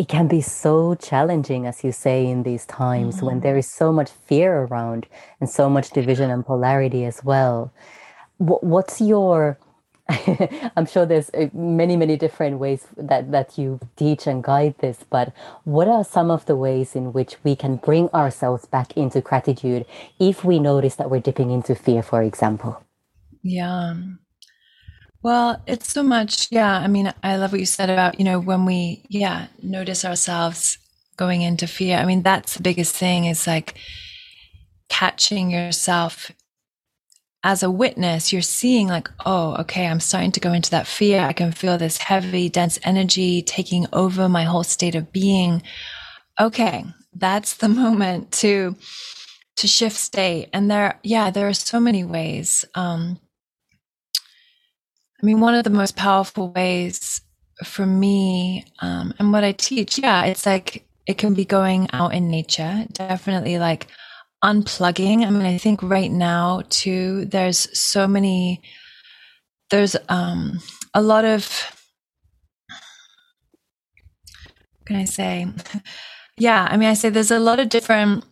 it 0.00 0.08
can 0.08 0.28
be 0.28 0.40
so 0.40 0.94
challenging, 0.94 1.66
as 1.66 1.84
you 1.84 1.92
say, 1.92 2.26
in 2.26 2.42
these 2.42 2.64
times 2.64 3.16
mm-hmm. 3.16 3.26
when 3.26 3.40
there 3.40 3.58
is 3.58 3.68
so 3.68 3.92
much 3.92 4.10
fear 4.10 4.62
around 4.62 5.06
and 5.40 5.50
so 5.50 5.68
much 5.68 5.90
division 5.90 6.30
and 6.30 6.46
polarity 6.46 7.04
as 7.04 7.22
well. 7.22 7.70
What's 8.38 9.02
your 9.02 9.58
I'm 10.76 10.86
sure 10.86 11.04
there's 11.04 11.28
uh, 11.34 11.50
many, 11.52 11.96
many 11.96 12.16
different 12.16 12.58
ways 12.58 12.86
that, 12.96 13.30
that 13.30 13.58
you 13.58 13.78
teach 13.96 14.26
and 14.26 14.42
guide 14.42 14.74
this, 14.78 15.04
but 15.08 15.34
what 15.64 15.86
are 15.86 16.02
some 16.02 16.30
of 16.30 16.46
the 16.46 16.56
ways 16.56 16.96
in 16.96 17.12
which 17.12 17.36
we 17.44 17.54
can 17.54 17.76
bring 17.76 18.08
ourselves 18.08 18.64
back 18.64 18.96
into 18.96 19.20
gratitude 19.20 19.84
if 20.18 20.44
we 20.44 20.58
notice 20.58 20.96
that 20.96 21.10
we're 21.10 21.20
dipping 21.20 21.50
into 21.50 21.74
fear, 21.74 22.02
for 22.02 22.22
example? 22.22 22.82
Yeah. 23.42 23.94
Well, 25.22 25.62
it's 25.66 25.92
so 25.92 26.02
much. 26.02 26.48
Yeah. 26.50 26.72
I 26.72 26.86
mean, 26.88 27.12
I 27.22 27.36
love 27.36 27.52
what 27.52 27.60
you 27.60 27.66
said 27.66 27.90
about, 27.90 28.18
you 28.18 28.24
know, 28.24 28.40
when 28.40 28.64
we, 28.64 29.04
yeah, 29.08 29.48
notice 29.62 30.04
ourselves 30.04 30.78
going 31.16 31.42
into 31.42 31.66
fear. 31.66 31.98
I 31.98 32.06
mean, 32.06 32.22
that's 32.22 32.54
the 32.54 32.62
biggest 32.62 32.96
thing 32.96 33.26
is 33.26 33.46
like 33.46 33.74
catching 34.88 35.50
yourself 35.50 36.32
as 37.42 37.62
a 37.62 37.70
witness, 37.70 38.32
you're 38.32 38.42
seeing 38.42 38.88
like, 38.88 39.08
oh, 39.24 39.56
okay, 39.60 39.86
I'm 39.86 40.00
starting 40.00 40.32
to 40.32 40.40
go 40.40 40.52
into 40.52 40.70
that 40.72 40.86
fear. 40.86 41.20
I 41.20 41.32
can 41.32 41.52
feel 41.52 41.78
this 41.78 41.96
heavy, 41.96 42.48
dense 42.48 42.78
energy 42.82 43.42
taking 43.42 43.86
over 43.92 44.28
my 44.28 44.44
whole 44.44 44.64
state 44.64 44.94
of 44.94 45.10
being. 45.12 45.62
Okay, 46.38 46.84
that's 47.14 47.54
the 47.54 47.68
moment 47.84 48.32
to 48.32 48.76
to 49.56 49.66
shift 49.66 49.96
state. 49.96 50.48
And 50.52 50.70
there, 50.70 50.98
yeah, 51.02 51.30
there 51.30 51.48
are 51.48 51.54
so 51.54 51.80
many 51.80 52.04
ways. 52.04 52.64
Um, 52.74 53.18
I 55.20 55.26
mean, 55.26 55.40
one 55.40 55.54
of 55.54 55.64
the 55.64 55.70
most 55.70 55.96
powerful 55.96 56.50
ways 56.52 57.20
for 57.64 57.84
me, 57.84 58.64
um, 58.80 59.12
and 59.18 59.32
what 59.32 59.44
I 59.44 59.52
teach, 59.52 59.98
yeah, 59.98 60.24
it's 60.24 60.46
like 60.46 60.86
it 61.06 61.18
can 61.18 61.34
be 61.34 61.44
going 61.44 61.88
out 61.92 62.14
in 62.14 62.30
nature, 62.30 62.86
definitely 62.92 63.58
like 63.58 63.88
unplugging. 64.42 65.26
I 65.26 65.30
mean, 65.30 65.44
I 65.44 65.58
think 65.58 65.82
right 65.82 66.10
now 66.10 66.62
too, 66.70 67.26
there's 67.26 67.68
so 67.78 68.08
many, 68.08 68.62
there's 69.70 69.94
um, 70.08 70.60
a 70.94 71.02
lot 71.02 71.26
of, 71.26 71.46
can 74.86 74.96
I 74.96 75.04
say? 75.04 75.46
yeah, 76.38 76.66
I 76.70 76.78
mean, 76.78 76.88
I 76.88 76.94
say 76.94 77.10
there's 77.10 77.30
a 77.30 77.38
lot 77.38 77.60
of 77.60 77.68
different 77.68 78.24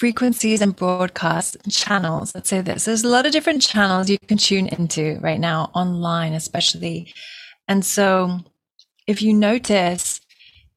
frequencies 0.00 0.62
and 0.62 0.74
broadcast 0.74 1.58
channels. 1.68 2.34
Let's 2.34 2.48
say 2.48 2.62
this. 2.62 2.86
There's 2.86 3.04
a 3.04 3.08
lot 3.08 3.26
of 3.26 3.32
different 3.32 3.60
channels 3.60 4.08
you 4.08 4.18
can 4.18 4.38
tune 4.38 4.66
into 4.68 5.18
right 5.20 5.38
now 5.38 5.70
online, 5.74 6.32
especially. 6.32 7.12
And 7.68 7.84
so 7.84 8.40
if 9.06 9.20
you 9.20 9.34
notice 9.34 10.22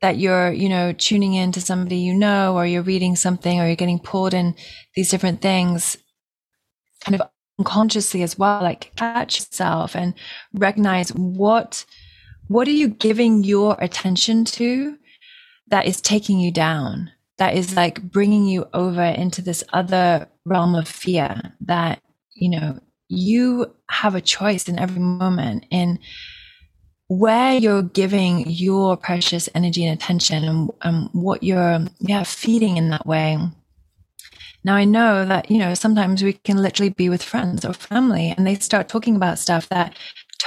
that 0.01 0.17
you're, 0.17 0.51
you 0.51 0.67
know, 0.67 0.91
tuning 0.91 1.35
in 1.35 1.53
to 1.53 1.61
somebody 1.61 1.99
you 1.99 2.13
know, 2.13 2.53
or 2.53 2.65
you're 2.65 2.81
reading 2.81 3.15
something, 3.15 3.61
or 3.61 3.65
you're 3.65 3.77
getting 3.77 3.97
pulled 3.97 4.33
in 4.33 4.55
these 4.93 5.09
different 5.09 5.41
things 5.41 5.95
kind 6.99 7.15
of 7.15 7.25
unconsciously 7.57 8.23
as 8.23 8.37
well, 8.37 8.61
like 8.61 8.93
catch 8.97 9.39
yourself 9.39 9.95
and 9.95 10.15
recognize 10.53 11.13
what, 11.13 11.85
what 12.49 12.67
are 12.67 12.71
you 12.71 12.89
giving 12.89 13.45
your 13.45 13.77
attention 13.79 14.43
to 14.43 14.97
that 15.67 15.85
is 15.85 16.01
taking 16.01 16.41
you 16.41 16.51
down? 16.51 17.09
That 17.37 17.55
is 17.55 17.75
like 17.75 18.01
bringing 18.01 18.45
you 18.45 18.67
over 18.73 19.03
into 19.03 19.41
this 19.41 19.63
other 19.73 20.27
realm 20.45 20.75
of 20.75 20.87
fear 20.87 21.53
that, 21.61 22.01
you 22.35 22.49
know, 22.49 22.79
you 23.07 23.73
have 23.89 24.15
a 24.15 24.21
choice 24.21 24.67
in 24.67 24.79
every 24.79 25.01
moment 25.01 25.65
in 25.69 25.99
where 27.07 27.53
you're 27.57 27.83
giving 27.83 28.49
your 28.49 28.97
precious 28.97 29.49
energy 29.53 29.85
and 29.85 29.99
attention 29.99 30.43
and, 30.43 30.69
and 30.81 31.09
what 31.11 31.43
you're 31.43 31.79
yeah 31.99 32.23
feeding 32.23 32.77
in 32.77 32.89
that 32.89 33.05
way. 33.05 33.37
Now 34.63 34.75
i 34.75 34.85
know 34.85 35.25
that 35.25 35.51
you 35.51 35.57
know 35.57 35.73
sometimes 35.73 36.23
we 36.23 36.33
can 36.33 36.57
literally 36.57 36.89
be 36.89 37.09
with 37.09 37.21
friends 37.21 37.65
or 37.65 37.73
family 37.73 38.33
and 38.35 38.47
they 38.47 38.55
start 38.55 38.87
talking 38.87 39.15
about 39.15 39.37
stuff 39.37 39.67
that 39.69 39.95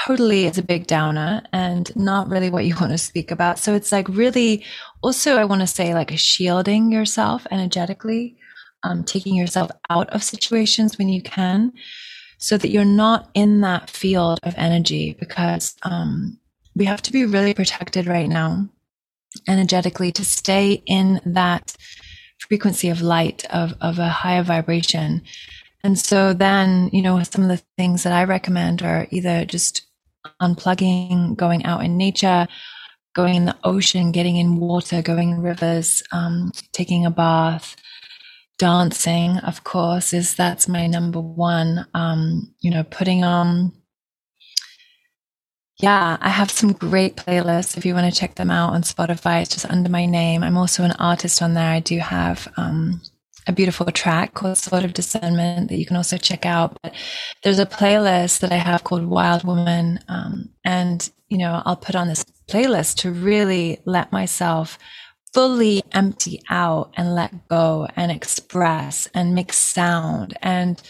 totally 0.06 0.46
is 0.46 0.58
a 0.58 0.62
big 0.62 0.86
downer 0.86 1.42
and 1.52 1.94
not 1.96 2.28
really 2.28 2.50
what 2.50 2.64
you 2.64 2.74
want 2.80 2.92
to 2.92 2.98
speak 2.98 3.30
about 3.30 3.58
so 3.58 3.74
it's 3.74 3.92
like 3.92 4.08
really 4.08 4.64
also 5.02 5.36
i 5.36 5.44
want 5.44 5.60
to 5.60 5.66
say 5.66 5.94
like 5.94 6.16
shielding 6.16 6.92
yourself 6.92 7.46
energetically 7.50 8.36
um, 8.82 9.02
taking 9.02 9.34
yourself 9.34 9.70
out 9.90 10.08
of 10.10 10.22
situations 10.22 10.96
when 10.96 11.08
you 11.08 11.20
can 11.20 11.72
so 12.38 12.56
that 12.56 12.68
you're 12.68 12.84
not 12.84 13.30
in 13.34 13.62
that 13.62 13.90
field 13.90 14.38
of 14.42 14.54
energy 14.56 15.16
because 15.18 15.74
um, 15.82 16.38
we 16.76 16.84
have 16.84 17.02
to 17.02 17.12
be 17.12 17.24
really 17.24 17.54
protected 17.54 18.06
right 18.06 18.28
now 18.28 18.68
energetically 19.48 20.12
to 20.12 20.24
stay 20.24 20.82
in 20.86 21.20
that 21.24 21.74
frequency 22.38 22.88
of 22.88 23.00
light 23.00 23.44
of, 23.46 23.74
of 23.80 23.98
a 23.98 24.08
higher 24.08 24.42
vibration. 24.42 25.22
And 25.82 25.98
so 25.98 26.32
then, 26.32 26.90
you 26.92 27.02
know, 27.02 27.22
some 27.22 27.42
of 27.42 27.48
the 27.48 27.62
things 27.76 28.02
that 28.02 28.12
I 28.12 28.24
recommend 28.24 28.82
are 28.82 29.06
either 29.10 29.44
just 29.44 29.82
unplugging, 30.40 31.36
going 31.36 31.64
out 31.64 31.84
in 31.84 31.96
nature, 31.96 32.46
going 33.14 33.34
in 33.34 33.44
the 33.46 33.56
ocean, 33.64 34.12
getting 34.12 34.36
in 34.36 34.58
water, 34.58 35.02
going 35.02 35.30
in 35.30 35.40
rivers, 35.40 36.02
um, 36.12 36.52
taking 36.72 37.06
a 37.06 37.10
bath, 37.10 37.76
dancing, 38.58 39.38
of 39.38 39.64
course, 39.64 40.12
is 40.12 40.34
that's 40.34 40.68
my 40.68 40.86
number 40.86 41.20
one. 41.20 41.86
Um, 41.94 42.54
you 42.60 42.70
know, 42.70 42.84
putting 42.84 43.24
on 43.24 43.72
yeah, 45.78 46.16
I 46.20 46.30
have 46.30 46.50
some 46.50 46.72
great 46.72 47.16
playlists 47.16 47.76
if 47.76 47.84
you 47.84 47.92
want 47.92 48.12
to 48.12 48.18
check 48.18 48.36
them 48.36 48.50
out 48.50 48.72
on 48.72 48.82
Spotify. 48.82 49.42
It's 49.42 49.52
just 49.52 49.70
under 49.70 49.90
my 49.90 50.06
name. 50.06 50.42
I'm 50.42 50.56
also 50.56 50.84
an 50.84 50.92
artist 50.92 51.42
on 51.42 51.52
there. 51.52 51.70
I 51.70 51.80
do 51.80 51.98
have 51.98 52.48
um, 52.56 53.02
a 53.46 53.52
beautiful 53.52 53.86
track 53.86 54.34
called 54.34 54.58
Sword 54.58 54.84
of 54.84 54.92
Discernment 54.92 55.68
that 55.68 55.78
you 55.78 55.86
can 55.86 55.96
also 55.96 56.16
check 56.16 56.44
out. 56.44 56.78
But 56.82 56.94
there's 57.42 57.58
a 57.58 57.66
playlist 57.66 58.40
that 58.40 58.52
I 58.52 58.56
have 58.56 58.84
called 58.84 59.06
Wild 59.06 59.44
Woman. 59.44 60.00
Um, 60.08 60.50
and, 60.64 61.08
you 61.28 61.38
know, 61.38 61.62
I'll 61.64 61.76
put 61.76 61.94
on 61.94 62.08
this 62.08 62.24
playlist 62.48 62.96
to 62.98 63.10
really 63.10 63.80
let 63.84 64.12
myself 64.12 64.78
fully 65.32 65.82
empty 65.92 66.40
out 66.48 66.92
and 66.96 67.14
let 67.14 67.48
go 67.48 67.86
and 67.94 68.10
express 68.10 69.06
and 69.14 69.34
make 69.34 69.52
sound 69.52 70.36
and 70.42 70.80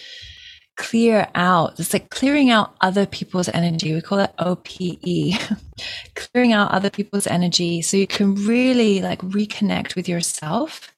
clear 0.76 1.28
out. 1.34 1.78
It's 1.80 1.92
like 1.92 2.11
clearing 2.11 2.50
out 2.50 2.74
other 2.80 3.07
people's 3.07 3.48
energy. 3.48 3.92
We 3.92 4.00
call 4.00 4.20
it 4.20 4.32
OPE, 4.38 5.59
clearing 6.14 6.52
out 6.52 6.70
other 6.70 6.90
people's 6.90 7.26
energy 7.26 7.82
so 7.82 7.96
you 7.96 8.07
can 8.07 8.34
really 8.34 9.00
like 9.00 9.20
reconnect 9.20 9.96
with 9.96 10.09
yourself 10.09 10.92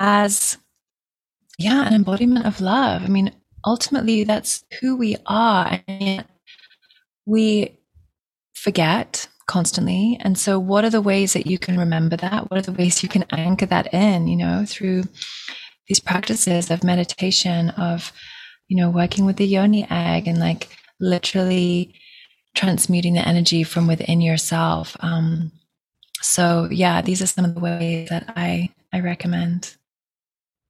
as, 0.00 0.58
yeah, 1.58 1.86
an 1.86 1.94
embodiment 1.94 2.46
of 2.46 2.60
love. 2.60 3.02
I 3.02 3.08
mean, 3.08 3.32
ultimately, 3.64 4.24
that's 4.24 4.64
who 4.80 4.96
we 4.96 5.16
are. 5.26 5.80
And 5.88 6.24
we 7.24 7.78
forget 8.54 9.28
constantly. 9.46 10.18
And 10.20 10.38
so, 10.38 10.58
what 10.58 10.84
are 10.84 10.90
the 10.90 11.00
ways 11.00 11.32
that 11.32 11.46
you 11.46 11.58
can 11.58 11.78
remember 11.78 12.16
that? 12.16 12.50
What 12.50 12.58
are 12.58 12.70
the 12.70 12.76
ways 12.76 13.02
you 13.02 13.08
can 13.08 13.24
anchor 13.30 13.66
that 13.66 13.92
in, 13.92 14.28
you 14.28 14.36
know, 14.36 14.64
through 14.66 15.04
these 15.88 16.00
practices 16.00 16.70
of 16.70 16.84
meditation, 16.84 17.70
of 17.70 18.12
you 18.68 18.76
know, 18.76 18.90
working 18.90 19.24
with 19.24 19.36
the 19.36 19.46
yoni 19.46 19.86
egg 19.90 20.26
and 20.26 20.38
like 20.38 20.68
literally 21.00 21.94
transmuting 22.54 23.14
the 23.14 23.26
energy 23.26 23.62
from 23.62 23.86
within 23.86 24.20
yourself. 24.20 24.96
Um, 25.00 25.52
so 26.20 26.68
yeah, 26.70 27.02
these 27.02 27.22
are 27.22 27.26
some 27.26 27.44
of 27.44 27.54
the 27.54 27.60
ways 27.60 28.08
that 28.08 28.32
I 28.36 28.70
I 28.92 29.00
recommend. 29.00 29.76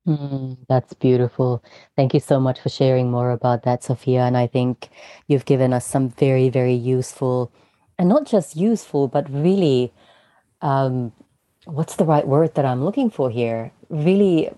Mm, 0.07 0.57
that's 0.69 0.95
beautiful. 0.95 1.63
Thank 1.97 2.15
you 2.15 2.21
so 2.21 2.39
much 2.39 2.61
for 2.61 2.69
sharing 2.69 3.11
more 3.11 3.31
about 3.31 3.65
that, 3.65 3.83
Sofiah. 3.83 4.27
And 4.27 4.37
I 4.37 4.47
think 4.47 4.89
you've 5.27 5.45
given 5.45 5.73
us 5.73 5.85
some 5.87 6.11
very, 6.11 6.49
very 6.49 6.75
useful, 6.75 7.51
and 7.99 8.09
not 8.09 8.25
just 8.27 8.57
useful, 8.57 9.09
but 9.09 9.29
really, 9.31 9.93
um, 10.63 11.13
what's 11.67 11.97
the 11.97 12.05
right 12.05 12.27
word 12.27 12.55
that 12.57 12.65
I'm 12.67 12.85
looking 12.85 13.11
for 13.11 13.31
here? 13.31 13.73
Really 13.91 14.51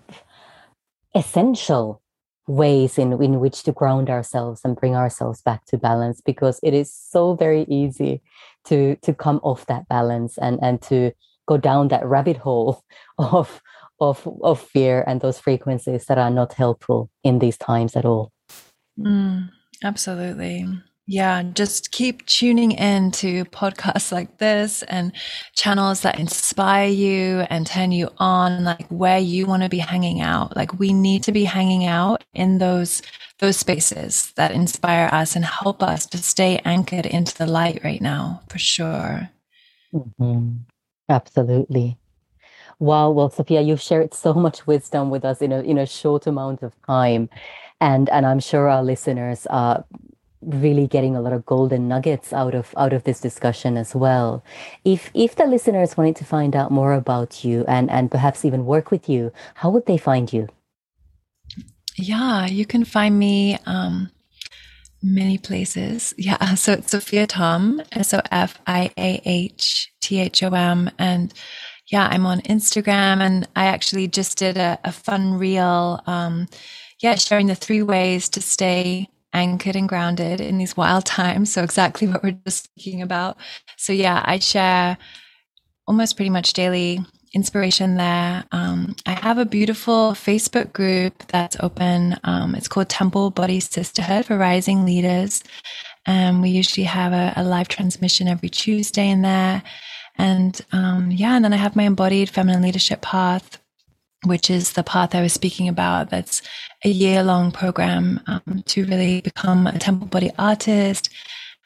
essential 1.15 2.01
ways 2.47 2.97
in, 2.97 3.13
in 3.21 3.39
which 3.39 3.63
to 3.63 3.71
ground 3.71 4.09
ourselves 4.09 4.61
and 4.63 4.75
bring 4.75 4.95
ourselves 4.95 5.41
back 5.41 5.65
to 5.65 5.77
balance 5.77 6.21
because 6.21 6.59
it 6.63 6.73
is 6.73 6.91
so 6.93 7.35
very 7.35 7.63
easy 7.69 8.21
to 8.65 8.95
to 8.97 9.13
come 9.13 9.39
off 9.43 9.65
that 9.67 9.87
balance 9.87 10.37
and 10.39 10.59
and 10.61 10.81
to 10.81 11.11
go 11.47 11.57
down 11.57 11.87
that 11.89 12.05
rabbit 12.05 12.37
hole 12.37 12.83
of 13.17 13.61
of 13.99 14.27
of 14.41 14.59
fear 14.59 15.03
and 15.07 15.21
those 15.21 15.39
frequencies 15.39 16.05
that 16.05 16.17
are 16.17 16.31
not 16.31 16.53
helpful 16.53 17.09
in 17.23 17.39
these 17.39 17.57
times 17.57 17.95
at 17.95 18.05
all 18.05 18.31
mm, 18.99 19.49
absolutely 19.83 20.65
yeah, 21.11 21.41
just 21.41 21.91
keep 21.91 22.23
tuning 22.27 22.71
in 22.71 23.09
to 23.13 23.43
podcasts 23.45 24.11
like 24.11 24.37
this 24.37 24.83
and 24.83 25.11
channels 25.55 26.01
that 26.01 26.19
inspire 26.19 26.87
you 26.87 27.39
and 27.49 27.65
turn 27.65 27.91
you 27.91 28.09
on, 28.19 28.63
like 28.63 28.87
where 28.89 29.17
you 29.17 29.47
want 29.47 29.63
to 29.63 29.69
be 29.69 29.79
hanging 29.79 30.21
out. 30.21 30.55
Like 30.55 30.77
we 30.77 30.93
need 30.93 31.23
to 31.23 31.31
be 31.31 31.45
hanging 31.45 31.85
out 31.85 32.23
in 32.35 32.59
those 32.59 33.01
those 33.39 33.57
spaces 33.57 34.33
that 34.35 34.51
inspire 34.51 35.09
us 35.11 35.35
and 35.35 35.43
help 35.43 35.81
us 35.81 36.05
to 36.05 36.19
stay 36.19 36.61
anchored 36.63 37.07
into 37.07 37.35
the 37.35 37.47
light 37.47 37.83
right 37.83 38.01
now, 38.01 38.43
for 38.47 38.59
sure. 38.59 39.31
Mm-hmm. 39.91 40.57
Absolutely. 41.09 41.97
Wow. 42.79 43.11
Well, 43.11 43.29
Sofiah, 43.29 43.65
you've 43.65 43.81
shared 43.81 44.13
so 44.13 44.33
much 44.33 44.65
wisdom 44.65 45.09
with 45.09 45.25
us 45.25 45.41
in 45.41 45.51
a 45.51 45.61
in 45.61 45.77
a 45.77 45.85
short 45.85 46.27
amount 46.27 46.63
of 46.63 46.73
time. 46.85 47.29
And 47.81 48.09
and 48.09 48.25
I'm 48.25 48.39
sure 48.39 48.69
our 48.69 48.83
listeners 48.83 49.45
are 49.47 49.85
really 50.41 50.87
getting 50.87 51.15
a 51.15 51.21
lot 51.21 51.33
of 51.33 51.45
golden 51.45 51.89
nuggets 51.89 52.31
out 52.31 52.55
of 52.55 52.73
out 52.77 52.93
of 52.93 53.03
this 53.03 53.19
discussion 53.19 53.77
as 53.77 53.93
well. 53.93 54.43
If 54.85 55.11
if 55.13 55.35
the 55.35 55.45
listeners 55.45 55.97
wanted 55.97 56.15
to 56.17 56.25
find 56.25 56.55
out 56.55 56.71
more 56.71 56.93
about 56.93 57.43
you 57.43 57.65
and 57.67 57.89
and 57.89 58.09
perhaps 58.09 58.45
even 58.45 58.65
work 58.65 58.91
with 58.91 59.09
you, 59.09 59.31
how 59.55 59.69
would 59.69 59.85
they 59.85 59.97
find 59.97 60.31
you? 60.31 60.47
Yeah, 61.97 62.45
you 62.45 62.65
can 62.65 62.85
find 62.85 63.19
me 63.19 63.57
um, 63.65 64.09
many 65.03 65.37
places. 65.37 66.13
Yeah, 66.17 66.55
so 66.55 66.73
it's 66.73 66.93
Sofiah 66.93 67.27
Thom, 67.27 67.81
S 67.91 68.13
O 68.13 68.21
F 68.31 68.57
I 68.65 68.91
A 68.97 69.21
H 69.25 69.91
T 69.99 70.19
H 70.19 70.41
O 70.43 70.49
M, 70.49 70.89
and 70.97 71.33
yeah, 71.91 72.07
I'm 72.11 72.25
on 72.25 72.41
Instagram, 72.41 73.21
and 73.21 73.47
I 73.55 73.65
actually 73.65 74.07
just 74.07 74.37
did 74.37 74.57
a, 74.57 74.79
a 74.83 74.91
fun 74.91 75.35
reel. 75.35 76.01
Um, 76.05 76.47
yeah, 77.01 77.15
sharing 77.15 77.47
the 77.47 77.55
three 77.55 77.81
ways 77.81 78.29
to 78.29 78.41
stay 78.41 79.09
anchored 79.33 79.75
and 79.75 79.87
grounded 79.87 80.41
in 80.41 80.57
these 80.57 80.77
wild 80.77 81.05
times. 81.19 81.51
So 81.51 81.63
exactly 81.63 82.07
what 82.07 82.23
we're 82.23 82.37
just 82.45 82.65
speaking 82.65 83.01
about. 83.01 83.37
So 83.77 83.93
yeah, 83.93 84.21
I 84.25 84.39
share 84.39 84.97
almost 85.87 86.15
pretty 86.15 86.29
much 86.29 86.53
daily 86.53 86.99
inspiration 87.33 87.95
there. 87.95 88.43
Um, 88.51 88.95
I 89.05 89.11
have 89.11 89.37
a 89.37 89.45
beautiful 89.45 90.11
Facebook 90.11 90.73
group 90.73 91.25
that's 91.27 91.57
open. 91.59 92.17
Um, 92.23 92.55
it's 92.55 92.67
called 92.67 92.89
Temple 92.89 93.29
Body 93.31 93.59
Sisterhood 93.59 94.25
for 94.25 94.37
Rising 94.37 94.85
Leaders. 94.85 95.43
And 96.05 96.41
we 96.41 96.49
usually 96.49 96.85
have 96.85 97.13
a, 97.13 97.33
a 97.35 97.43
live 97.43 97.67
transmission 97.67 98.27
every 98.27 98.49
Tuesday 98.49 99.09
in 99.09 99.21
there. 99.21 99.61
And 100.19 100.61
um, 100.71 101.09
yeah, 101.09 101.35
and 101.35 101.43
then 101.43 101.53
I 101.53 101.57
have 101.57 101.75
my 101.75 101.83
embodied 101.83 102.29
feminine 102.29 102.61
leadership 102.61 103.01
path 103.01 103.59
which 104.25 104.49
is 104.49 104.73
the 104.73 104.83
path 104.83 105.15
I 105.15 105.21
was 105.21 105.33
speaking 105.33 105.67
about. 105.67 106.09
That's 106.09 106.41
a 106.83 106.89
year 106.89 107.23
long 107.23 107.51
program 107.51 108.19
um, 108.27 108.63
to 108.67 108.85
really 108.85 109.21
become 109.21 109.67
a 109.67 109.79
temple 109.79 110.07
body 110.07 110.31
artist 110.37 111.09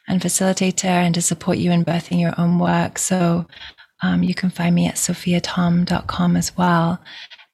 and 0.06 0.20
facilitator 0.20 0.84
and 0.84 1.14
to 1.14 1.22
support 1.22 1.58
you 1.58 1.72
in 1.72 1.84
birthing 1.84 2.20
your 2.20 2.34
own 2.38 2.58
work. 2.58 2.98
So 2.98 3.46
um, 4.02 4.22
you 4.22 4.34
can 4.34 4.50
find 4.50 4.74
me 4.74 4.86
at 4.86 4.96
sofiahthom.com 4.96 6.36
as 6.36 6.56
well. 6.56 7.00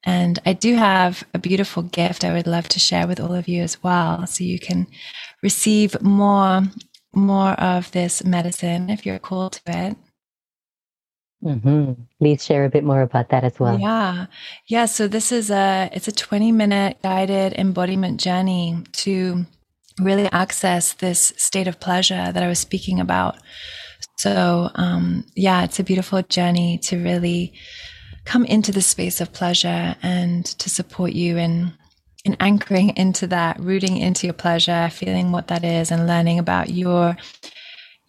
And 0.05 0.39
I 0.47 0.55
do 0.55 0.77
have 0.77 1.25
a 1.35 1.39
beautiful 1.39 1.83
gift 1.83 2.25
I 2.25 2.33
would 2.33 2.47
love 2.47 2.69
to 2.69 2.79
share 2.79 3.07
with 3.07 3.21
all 3.21 3.35
of 3.35 3.49
you 3.49 3.63
as 3.63 3.83
well. 3.83 4.27
So 4.27 4.45
you 4.45 4.59
can 4.59 4.87
receive 5.43 6.01
more, 6.03 6.63
more 7.15 7.53
of 7.53 7.91
this 7.93 8.25
medicine 8.25 8.91
if 8.91 9.05
you're 9.05 9.19
called 9.19 9.53
to 9.53 9.63
it. 9.67 9.97
Mm-hmm. 11.43 11.93
Please 12.19 12.45
share 12.45 12.65
a 12.65 12.71
bit 12.71 12.85
more 12.85 13.03
about 13.03 13.31
that 13.31 13.45
as 13.45 13.59
well. 13.59 13.79
Yeah. 13.79 14.27
Yeah. 14.67 14.85
So 14.85 15.09
this 15.09 15.33
is 15.33 15.51
a, 15.51 15.89
it's 15.93 16.09
a 16.09 16.13
20 16.13 16.53
minute 16.53 16.99
guided 17.03 17.55
embodiment 17.55 18.21
journey 18.21 18.85
to 18.93 19.47
really 19.99 20.27
access 20.33 20.93
this 20.95 21.33
state 21.37 21.69
of 21.69 21.81
pleasure 21.81 22.31
that 22.33 22.43
I 22.43 22.49
was 22.49 22.59
speaking 22.59 23.01
about. 23.01 23.37
So, 24.19 24.71
um, 24.75 25.25
yeah, 25.35 25.65
it's 25.65 25.81
a 25.81 25.85
beautiful 25.85 26.23
journey 26.23 26.79
to 26.85 27.03
really 27.03 27.55
come 28.25 28.45
into 28.45 28.73
the 28.73 28.83
space 28.83 29.21
of 29.21 29.33
pleasure 29.33 29.97
and 30.03 30.45
to 30.45 30.69
support 30.69 31.13
you 31.13 31.39
in, 31.39 31.73
in 32.25 32.37
anchoring 32.39 32.91
into 32.97 33.27
that, 33.29 33.59
rooting 33.61 33.97
into 33.97 34.27
your 34.27 34.35
pleasure, 34.35 34.91
feeling 34.93 35.33
what 35.33 35.49
that 35.49 35.65
is 35.65 35.91
and 35.91 36.07
learning 36.07 36.39
about 36.39 36.69
your 36.69 37.17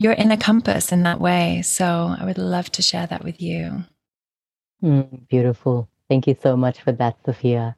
your 0.01 0.13
inner 0.13 0.37
compass 0.37 0.91
in 0.91 1.03
that 1.03 1.21
way. 1.21 1.61
So 1.61 2.15
I 2.19 2.25
would 2.25 2.39
love 2.39 2.71
to 2.71 2.81
share 2.81 3.05
that 3.07 3.23
with 3.23 3.41
you. 3.41 3.85
Mm, 4.83 5.27
beautiful. 5.27 5.89
Thank 6.09 6.27
you 6.27 6.35
so 6.41 6.57
much 6.57 6.81
for 6.81 6.91
that, 6.93 7.23
Sofiah. 7.23 7.75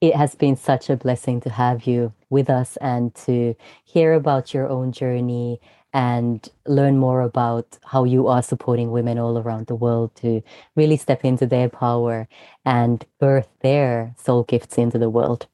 It 0.00 0.14
has 0.16 0.34
been 0.34 0.56
such 0.56 0.90
a 0.90 0.96
blessing 0.96 1.40
to 1.42 1.50
have 1.50 1.86
you 1.86 2.12
with 2.30 2.50
us 2.50 2.76
and 2.78 3.14
to 3.26 3.54
hear 3.84 4.14
about 4.14 4.54
your 4.54 4.68
own 4.68 4.92
journey 4.92 5.60
and 5.92 6.48
learn 6.66 6.98
more 6.98 7.22
about 7.22 7.78
how 7.84 8.04
you 8.04 8.26
are 8.28 8.42
supporting 8.42 8.90
women 8.90 9.18
all 9.18 9.38
around 9.38 9.66
the 9.66 9.74
world 9.74 10.14
to 10.16 10.42
really 10.74 10.96
step 10.96 11.24
into 11.24 11.46
their 11.46 11.68
power 11.68 12.28
and 12.64 13.04
birth 13.20 13.48
their 13.60 14.14
soul 14.18 14.42
gifts 14.44 14.78
into 14.78 14.98
the 14.98 15.10
world. 15.10 15.46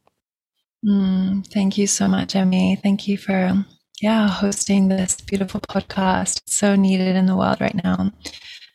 Mm, 0.85 1.47
thank 1.47 1.79
you 1.79 1.87
so 1.87 2.09
much, 2.09 2.35
Emmy. 2.35 2.77
Thank 2.83 3.07
you 3.07 3.16
for 3.18 3.64
yeah, 4.03 4.26
hosting 4.28 4.88
this 4.88 5.20
beautiful 5.20 5.61
podcast. 5.61 6.38
It's 6.38 6.57
so 6.57 6.74
needed 6.74 7.14
in 7.14 7.26
the 7.26 7.36
world 7.36 7.61
right 7.61 7.84
now. 7.84 8.11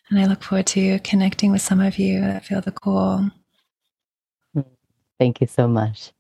And 0.09 0.19
I 0.19 0.25
look 0.25 0.41
forward 0.41 0.67
to 0.67 0.99
connecting 0.99 1.51
with 1.51 1.61
some 1.61 1.81
of 1.81 1.99
you 1.99 2.21
that 2.21 2.45
feel 2.45 2.61
the 2.61 2.71
call. 2.71 3.29
Thank 5.19 5.41
you 5.41 5.47
so 5.47 5.67
much. 5.67 6.13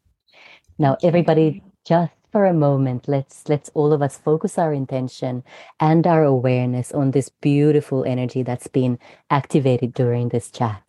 Now, 0.77 0.97
everybody, 1.01 1.63
just 1.85 2.11
for 2.33 2.45
a 2.45 2.53
moment, 2.53 3.07
let's 3.07 3.47
let's 3.47 3.69
all 3.73 3.93
of 3.93 4.01
us 4.01 4.17
focus 4.17 4.57
our 4.57 4.73
intention 4.73 5.41
and 5.79 6.05
our 6.05 6.25
awareness 6.25 6.91
on 6.91 7.11
this 7.11 7.29
beautiful 7.29 8.03
energy 8.03 8.43
that's 8.43 8.67
been 8.67 8.99
activated 9.29 9.93
during 9.93 10.29
this 10.29 10.51
chat. 10.51 10.83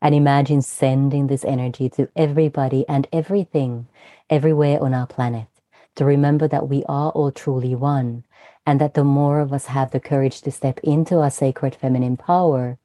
And 0.00 0.14
imagine 0.14 0.62
sending 0.62 1.26
this 1.26 1.44
energy 1.44 1.90
to 1.90 2.08
everybody 2.16 2.86
and 2.88 3.06
everything 3.12 3.86
everywhere 4.30 4.82
on 4.82 4.94
our 4.94 5.06
planet 5.06 5.48
to 5.96 6.04
remember 6.04 6.48
that 6.48 6.68
we 6.68 6.84
are 6.84 7.10
all 7.10 7.30
truly 7.30 7.74
one, 7.74 8.24
and 8.66 8.80
that 8.80 8.94
the 8.94 9.04
more 9.04 9.40
of 9.40 9.52
us 9.52 9.66
have 9.66 9.90
the 9.90 10.00
courage 10.00 10.40
to 10.42 10.50
step 10.50 10.80
into 10.82 11.18
our 11.18 11.30
sacred 11.30 11.74
feminine 11.74 12.16
power, 12.16 12.78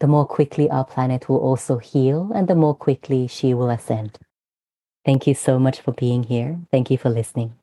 the 0.00 0.06
more 0.06 0.26
quickly 0.26 0.70
our 0.70 0.84
planet 0.84 1.28
will 1.28 1.38
also 1.38 1.78
heal 1.78 2.30
and 2.34 2.48
the 2.48 2.54
more 2.54 2.74
quickly 2.74 3.26
she 3.26 3.54
will 3.54 3.70
ascend. 3.70 4.18
Thank 5.04 5.26
you 5.26 5.34
so 5.34 5.58
much 5.58 5.80
for 5.80 5.92
being 5.92 6.24
here. 6.24 6.58
Thank 6.70 6.90
you 6.90 6.98
for 6.98 7.10
listening. 7.10 7.54